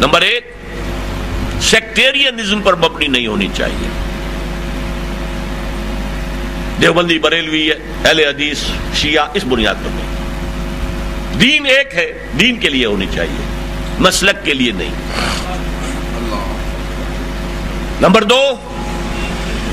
[0.00, 0.54] نمبر ایک
[1.60, 3.88] سیکٹیرینزم پر مبنی نہیں ہونی چاہیے۔
[6.80, 7.70] دیوبندی بریلوی
[8.04, 8.58] اہل حدیث،
[8.94, 10.16] شیعہ، اس بنیاد پر نہیں۔
[11.40, 13.44] دین ایک ہے، دین کے لیے ہونی چاہیے،
[13.98, 14.94] مسلک کے لیے نہیں۔
[18.00, 18.54] نمبر دو،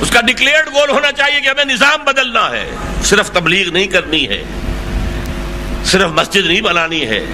[0.02, 2.70] اس کا ڈکلیئرڈ گول ہونا چاہیے کہ ہمیں نظام بدلنا ہے۔
[3.04, 4.44] صرف تبلیغ نہیں کرنی ہے۔
[5.86, 7.26] صرف مسجد نہیں بنانی ہے۔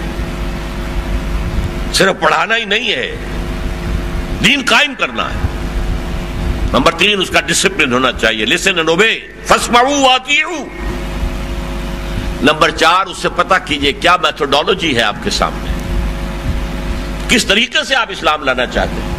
[1.93, 3.15] صرف پڑھانا ہی نہیں ہے۔
[4.45, 5.39] دین قائم کرنا ہے۔
[6.73, 9.19] نمبر تین، اس کا ڈسپلن ہونا چاہیے۔ لسن نوبے
[9.49, 10.41] آتی
[12.41, 15.71] نمبر چار، اس سے پتا کیجیے کیا میتھوڈالوجی ہے آپ کے سامنے۔
[17.29, 19.18] کس طریقے سے آپ اسلام لانا چاہتے ہیں؟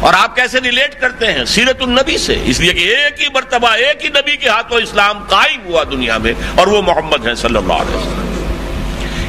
[0.00, 3.68] اور آپ کیسے ریلیٹ کرتے ہیں؟ سیرت النبی سے۔ اس لیے کہ ایک ہی مرتبہ
[3.68, 7.56] ایک ہی نبی کے ہاتھوں اسلام قائم ہوا دنیا میں اور وہ محمد ہے صلی
[7.56, 8.24] اللہ علیہ وسلم۔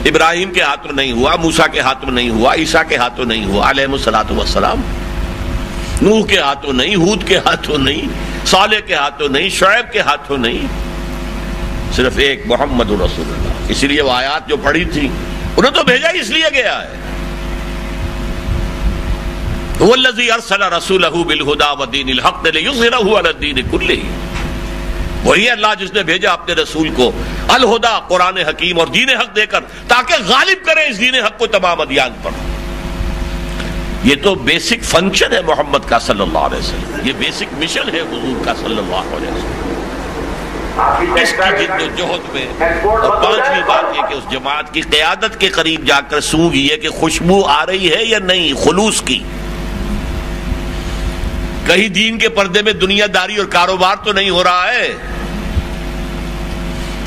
[0.06, 3.70] ابراہیم کے ہاتھوں نہیں ہوا موسا کے ہاتھوں نہیں ہوا، عیسیٰ کے ہاتھوں نہیں ہوا،
[3.70, 4.82] علیہ السلاۃ وسلام
[6.02, 8.08] نوح کے ہاتھوں نہیں، ہود کے ہاتھوں نہیں،
[8.46, 10.68] صالح کے ہاتھوں نہیں، شعیب کے ہاتھوں نہیں،
[11.96, 15.08] صرف ایک محمد رسول اللہ۔ اسی لیے وہ آیات جو پڑھی تھی،
[15.58, 17.07] انہیں تو بھیجا اس لیے گیا ہے۔
[19.80, 23.94] والذی ارسل رسولہ بالہدا ودین الحق لیظہرہ علی الدین کلہ
[25.24, 27.12] وہی اللہ جس نے بھیجا اپنے رسول کو،
[27.48, 31.48] الہدا، قرآن حکیم اور دین حق دے کر، تاکہ غالب کرے اس دین حق کو
[31.48, 32.32] تمام ادیان پر۔
[34.04, 38.02] یہ تو بیسک فنکشن ہے محمد کا صلی اللہ علیہ وسلم۔ یہ بیسک مشن ہے
[38.02, 42.48] حضور کا صلی اللہ علیہ وسلم۔ اس کی جد و جہد میں،
[42.84, 46.78] اور پانچویں بات یہ کہ اس جماعت کی قیادت کے قریب جا کر سونگ یہ
[46.78, 49.24] کہ خوشبو آ رہی ہے یا نہیں، خلوص کی۔
[51.68, 54.94] کہیں دین کے پردے میں دنیا داری اور کاروبار تو نہیں ہو رہا ہے؟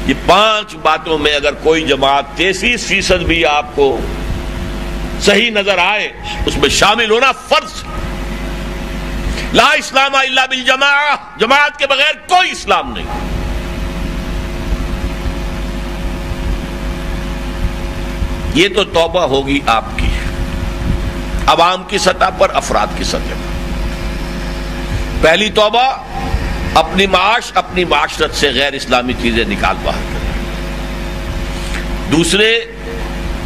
[0.06, 4.00] یہ پانچ باتوں میں اگر کوئی جماعت تینتیس فیصد بھی آپ کو
[5.20, 6.12] صحیح نظر آئے،
[6.46, 7.72] اس میں شامل ہونا فرض۔
[9.52, 13.06] لا اسلام اللہ بالجماع جماعت کے بغیر کوئی اسلام نہیں۔
[18.54, 20.08] یہ تو توبہ ہوگی آپ کی۔
[21.46, 23.49] عوام کی سطح پر، افراد کی سطح پر۔
[25.21, 26.05] پہلی توبہ،
[26.75, 30.29] اپنی معاش، اپنی معاشرت سے غیر اسلامی چیزیں نکال باہر کریں۔
[32.12, 32.64] دوسرے،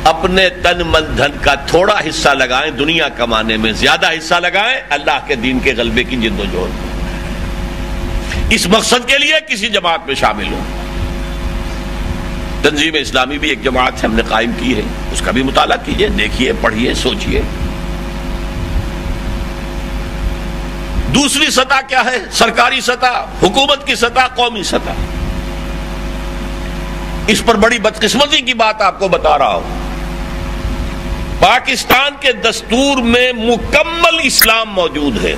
[0.04, 5.18] اپنے تن من دھن کا تھوڑا حصہ لگائیں، دنیا کمانے میں زیادہ حصہ لگائیں، اللہ
[5.26, 6.92] کے دین کے غلبے کی جد و جہد۔
[8.50, 10.62] اس مقصد کے لیے کسی جماعت میں شامل ہو
[12.62, 16.08] تنظیم اسلامی بھی ایک جماعت ہم نے قائم کی ہے۔ اس کا بھی مطالعہ کیجیے،
[16.08, 17.42] دیکھیے، پڑھیے سوچئے
[21.14, 24.90] دوسری سطح کیا ہے؟ سرکاری سطح، حکومت کی سطح، قومی سطح۔
[27.26, 29.84] اس پر بڑی بدقسمتی کی بات آپ کو بتا رہا ہوں۔
[31.40, 35.34] پاکستان کے دستور میں مکمل اسلام موجود ہے۔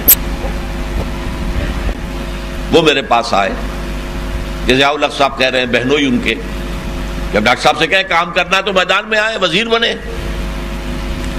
[2.73, 3.51] وہ میرے پاس آئے۔
[4.67, 6.35] ضیاء الق صاحب کہہ رہے ہیں، بہنوں ہی ان کے۔
[7.33, 9.95] جب ڈاکٹر صاحب سے کہیں کام کرنا تو میدان میں آئے، وزیر بنے۔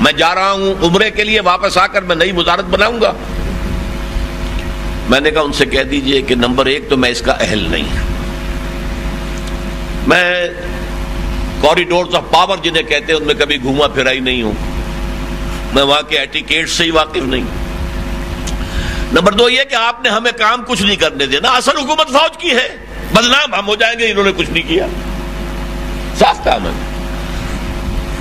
[0.01, 3.13] میں جا رہا ہوں، عمرے کے لیے واپس آ کر میں نئی وزارت بناؤں گا۔
[5.10, 7.68] میں نے کہا ان سے کہہ دیجیے کہ نمبر ایک تو میں اس کا اہل
[7.70, 7.84] نہیں
[10.08, 10.47] میں
[11.62, 14.51] کوریڈورز آف پاور جنہیں کہتے ہیں، ان میں کبھی گھوما پھرا ہی نہیں ہوں۔
[15.74, 17.43] میں وہاں کے ایٹیکیٹ سے ہی واقف نہیں۔
[19.14, 22.38] نمبر دو یہ کہ آپ نے ہمیں کام کچھ نہیں کرنے دینا اصل حکومت فوج
[22.38, 22.78] کی ہے۔
[23.14, 24.88] بدنام ہم ہو جائیں گے، انہوں نے کچھ نہیں کیا۔
[26.20, 26.72] صاف کام ہے۔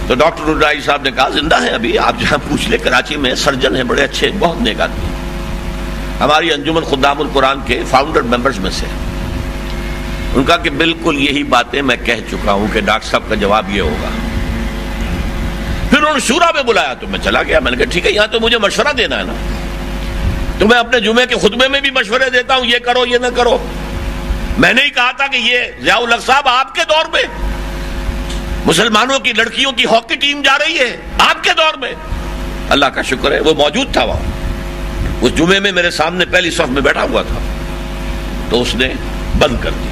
[0.07, 3.35] تو ڈاکٹر رڈائی صاحب نے کہا، زندہ ہے ابھی، آپ جہاں پوچھ لے، کراچی میں
[3.35, 5.16] سرجن ہیں، بڑے اچھے بہت نیک آدمی
[6.21, 8.87] ہماری انجمن خدام القرآن کے فاؤنڈر ممبرز میں سے
[10.35, 13.71] ان کا کہ بالکل یہی باتیں میں کہہ چکا ہوں کہ ڈاکٹر صاحب کا جواب
[13.71, 14.09] یہ ہوگا۔
[15.91, 18.11] پھر انہوں نے شورا میں بلایا تو میں چلا گیا۔ میں نے کہا ٹھیک ہے،
[18.11, 19.33] یہاں تو مجھے مشورہ دینا ہے نا۔
[20.59, 23.27] تو میں اپنے جمعے کے خطبے میں بھی مشورے دیتا ہوں، یہ کرو، یہ نہ
[23.37, 23.59] کرو۔
[24.59, 27.23] میں نے ہی کہا تھا کہ یہ ضیاء الق صاحب آپ کے دور میں
[28.67, 31.93] مسلمانوں کی لڑکیوں کی ہاکی ٹیم جا رہی ہے، آپ کے دور میں۔
[32.71, 34.36] اللہ کا شکر ہے، وہ موجود تھا وہاں۔
[35.21, 37.39] اس جمعے میں میرے سامنے پہلی صف میں بیٹھا ہوا تھا
[38.51, 38.89] تو اس نے
[39.39, 39.89] بند کر دی۔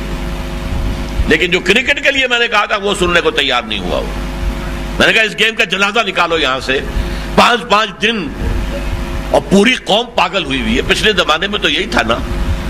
[1.28, 4.00] لیکن جو کرکٹ کے لیے میں نے کہا تھا وہ سننے کو تیار نہیں ہوا۔
[4.98, 6.80] میں نے کہا اس گیم کا جنازہ نکالو یہاں سے۔
[7.36, 8.28] پانچ پانچ دن
[9.30, 12.18] اور پوری قوم پاگل ہوئی ہوئی ہے۔ پچھلے زمانے میں تو یہی تھا نا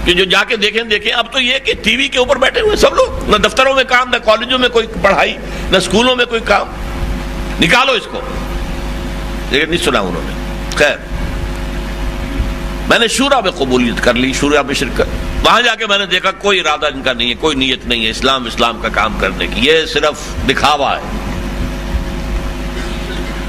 [0.04, 2.60] کہ جو جا کے دیکھیں دیکھیں۔ اب تو یہ کہ ٹی وی کے اوپر بیٹھے
[2.60, 5.36] ہوئے سب لوگ۔ نہ دفتروں میں کام، نہ کالجوں میں کوئی پڑھائی،
[5.70, 6.66] نہ اسکولوں میں کوئی کام۔
[7.60, 8.20] نکالو اس کو۔
[9.50, 10.32] لیکن نہیں سنا انہوں نے۔
[10.76, 11.13] خیر۔
[12.88, 15.02] میں نے شورا میں قبولیت کر لی شورا میں شرکت
[15.46, 18.04] وہاں جا کے میں نے دیکھا کوئی ارادہ ان کا نہیں ہے، کوئی نیت نہیں
[18.04, 21.02] ہے اسلام اسلام کا کام کرنے کی۔ یہ صرف دکھاوا ہے۔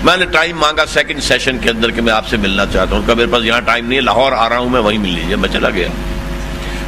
[0.03, 3.15] میں نے ٹائم مانگا سیکنڈ سیشن کے اندر کہ میں آپ سے ملنا چاہتا ہوں۔
[3.15, 5.49] میرے پاس یہاں ٹائم نہیں ہے، لاہور آ رہا ہوں میں، وہیں مل لیجیے میں
[5.49, 5.87] چلا گیا۔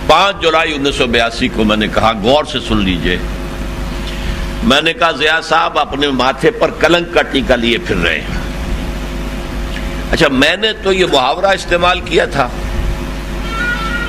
[0.07, 3.17] پانچ جولائی انیس سو بیاسی کو میں نے کہا، غور سے سن لیجیے۔
[4.63, 8.46] میں نے کہا، ضیاء صاحب اپنے ماتھے پر کلنگ کا ٹیکا لیے پھر رہے ہیں۔
[10.11, 12.47] اچھا میں نے تو یہ محاورہ استعمال کیا تھا۔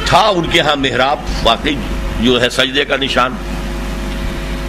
[0.05, 1.76] تھا ان کے ہاں محراب، واقعی
[2.20, 3.32] جو ہے سجدے کا نشان۔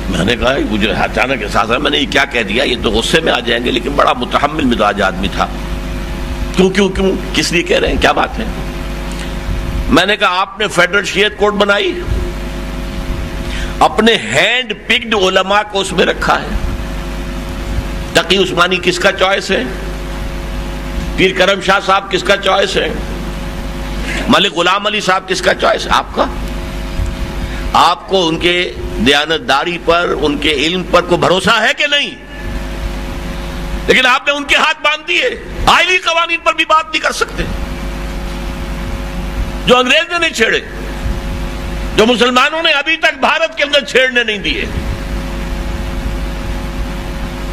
[0.10, 2.76] میں نے کہا، وہ جو اچانک احساس ہے میں نے یہ کیا کہہ دیا؟ یہ
[2.84, 5.48] تو غصے میں آ جائیں گے، لیکن بڑا متحمل مزاج آدمی تھا۔
[6.56, 8.46] کیوں کیوں کیوں؟ کس لیے کہہ رہے ہیں؟ کیا بات ہے؟
[9.90, 12.02] میں نے کہا، آپ نے فیڈرل شیعت کوڈ بنائی۔
[13.80, 16.48] اپنے ہینڈ پکڈ علماء کو اس میں رکھا ہے۔
[18.14, 19.64] تقی عثمانی کس کا چوائس ہے؟
[21.20, 22.88] پیر کرم شاہ صاحب کس کا چوائس ہے؟
[24.28, 26.26] ملک غلام علی صاحب کس کا چوائس ہے آپ کا؟
[27.74, 28.74] آپ کو ان کے
[29.08, 32.12] دیانت داری پر، ان کے علم پر کو بھروسہ ہے کہ نہیں؟
[33.88, 37.12] لیکن آپ نے ان کے ہاتھ باندھ دیے۔ آئلی قوانین پر بھی بات نہیں کر
[37.12, 37.44] سکتے۔
[39.66, 40.60] جو انگریز نے نہیں چھیڑے،
[41.96, 44.66] جو مسلمانوں نے ابھی تک بھارت کے اندر چھیڑنے نہیں دیے۔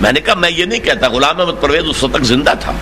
[0.01, 2.73] میں نے کہا، میں یہ نہیں کہتا، غلام احمد پرویز اس وقت زندہ تھا۔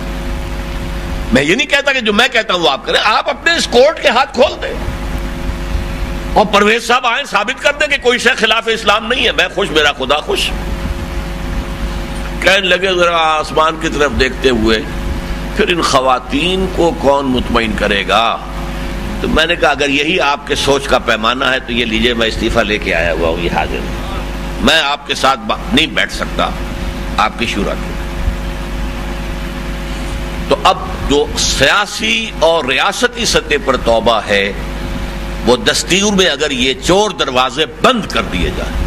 [1.35, 3.67] میں یہ نہیں کہتا کہ جو میں کہتا ہوں وہ آپ کریں، آپ اپنے اس
[3.71, 4.73] کورٹ کے ہاتھ کھول دیں۔
[6.33, 9.47] اور پرویز صاحب آئیں، ثابت کر دیں کہ کوئی شے خلاف اسلام نہیں ہے۔ میں
[9.55, 10.49] خوش، میرا خدا خوش۔
[12.41, 14.79] کہنے لگے، ذرا آسمان کی طرف دیکھتے ہوئے،
[15.55, 18.37] پھر ان خواتین کو کون مطمئن کرے گا؟
[19.21, 22.13] تو میں نے کہا، اگر یہی آپ کے سوچ کا پیمانہ ہے، تو یہ لیجیے،
[22.13, 23.79] میں استعفیٰ لے کے آیا ہوا ہوں، یہ حاضر۔
[24.61, 25.39] میں آپ کے ساتھ
[25.73, 26.49] نہیں بیٹھ سکتا،
[27.17, 27.94] آپ کی شورا کی
[30.49, 30.77] تو اب
[31.09, 34.51] جو سیاسی اور ریاستی سطح پر توبہ ہے،
[35.45, 38.85] وہ دستور میں اگر یہ چور دروازے بند کر دیے جائیں۔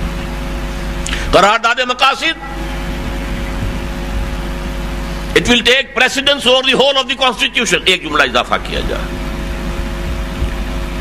[1.33, 2.59] قرارداد مقاصد۔
[5.37, 9.03] It will take precedence over the whole of the constitution ایک جملہ اضافہ کیا جائے۔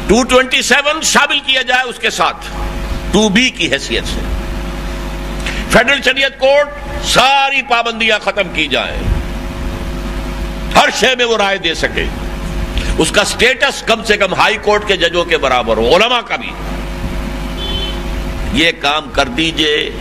[0.08, 2.45] ٹو ٹوینٹی سیون شامل کیا جائے اس کے ساتھ۔
[3.12, 4.20] ٹو بی کی حیثیت سے۔
[5.72, 6.70] فیڈرل شریعت کورٹ
[7.05, 9.16] ساری پابندیاں ختم کی جائیں۔
[10.88, 12.06] ہر شے میں وہ رائے دے سکے۔
[12.98, 16.36] اس کا سٹیٹس کم سے کم ہائی کورٹ کے ججوں کے برابر ہو، علماء کا
[16.36, 16.52] بھی۔
[18.54, 19.92] یہ کام کر دیجیے۔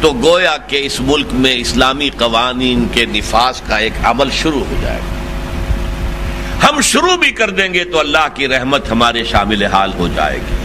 [0.00, 4.74] تو گویا کہ اس ملک میں اسلامی قوانین کے نفاذ کا ایک عمل شروع ہو
[4.82, 9.92] جائے۔ گا ہم شروع بھی کر دیں گے تو اللہ کی رحمت ہمارے شامل حال
[9.98, 10.56] ہو جائے گی۔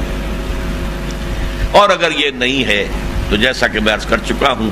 [1.72, 2.88] اور اگر یہ نہیں ہے،
[3.30, 4.70] تو جیسا کہ میں عرض کر چکا ہوں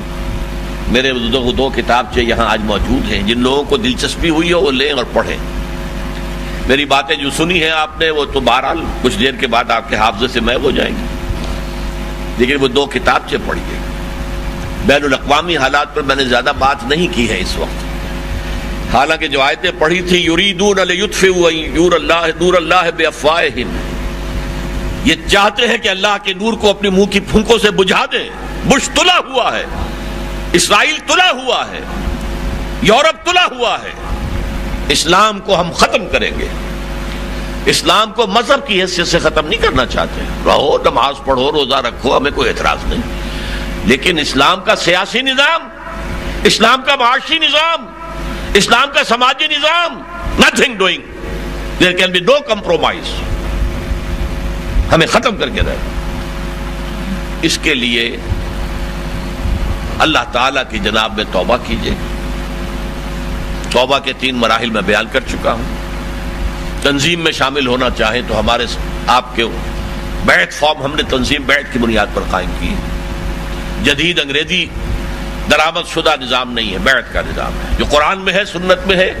[0.90, 4.70] میرے دو دو کتاب یہاں آج موجود ہیں، جن لوگوں کو دلچسپی ہوئی ہو وہ
[4.70, 5.36] لیں اور پڑھیں۔
[6.66, 9.88] میری باتیں جو سنی ہیں آپ نے، وہ تو بہرحال کچھ دیر کے بعد آپ
[9.88, 11.04] کے حافظے سے میں ہو جائیں گے
[12.38, 13.78] لیکن وہ دو کتاب سے پڑھیے
[14.86, 17.90] بین الاقوامی حالات پر میں نے زیادہ بات نہیں کی ہے اس وقت۔
[18.94, 20.78] حالانکہ جو آیتیں پڑھی تھی، یریدون
[21.74, 23.04] یور اللہ، نور اللہ بے
[25.04, 28.28] یہ چاہتے ہیں کہ اللہ کے نور کو اپنی منہ کی پھنکوں سے بجھا دیں۔
[28.64, 29.64] بش تلا ہوا ہے۔
[30.52, 31.80] اسرائیل تلا ہوا ہے،
[32.82, 33.92] یورپ تلا ہوا ہے۔
[34.88, 36.48] اسلام کو ہم ختم کریں گے۔
[37.66, 42.16] اسلام کو مذہب کی حیثیت سے ختم نہیں کرنا چاہتے۔ رہو، نماز پڑھو، روزہ رکھو،
[42.16, 43.02] ہمیں کوئی اعتراض نہیں۔
[43.84, 45.68] لیکن اسلام کا سیاسی نظام،
[46.44, 47.86] اسلام کا معاشی نظام،
[48.54, 50.02] اسلام کا سماجی نظام
[50.38, 51.02] nothing doing
[51.80, 53.14] there can be no compromise
[54.92, 55.76] ہمیں ختم کر کے رہے۔
[57.42, 58.16] اس کے لیے
[60.00, 61.94] اللہ تعالی کی جناب میں توبہ کیجیے
[63.70, 65.62] توبہ کے تین مراحل میں بیان کر چکا ہوں۔
[66.82, 68.66] تنظیم میں شامل ہونا چاہیں تو ہمارے
[69.06, 69.44] آپ کے
[70.24, 72.74] بیٹھ فارم ہم نے تنظیم بیٹھ کی بنیاد پر قائم کی
[73.82, 74.66] جدید انگریزی
[75.50, 78.96] درامد شدہ نظام نہیں ہے، بیعت کا نظام ہے۔ جو قرآن میں ہے، سنت میں
[78.96, 79.20] ہے،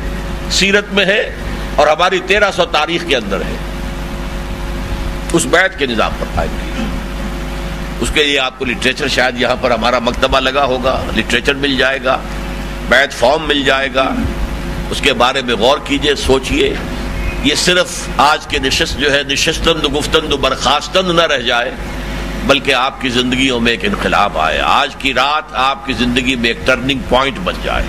[0.50, 1.34] سیرت میں ہے
[1.76, 3.56] اور ہماری تیرہ سو تاریخ کے اندر ہے۔
[5.32, 6.99] اس بیعت کے نظام پر قائم کی۔
[8.00, 11.76] اس کے لیے آپ کو لٹریچر شاید یہاں پر ہمارا مکتبہ لگا ہوگا لٹریچر مل
[11.76, 12.18] جائے گا،
[12.88, 14.14] بیت فارم مل جائے گا۔
[14.90, 16.74] اس کے بارے میں غور کیجیے، سوچئے۔
[17.44, 21.70] یہ صرف آج کے نشست جو ہے، نشستند، گفتند، برخاستند نہ رہ جائے،
[22.46, 26.50] بلکہ آپ کی زندگیوں میں ایک انقلاب آئے۔ آج کی رات آپ کی زندگی میں
[26.50, 27.84] ایک ٹرننگ پوائنٹ بن جائے۔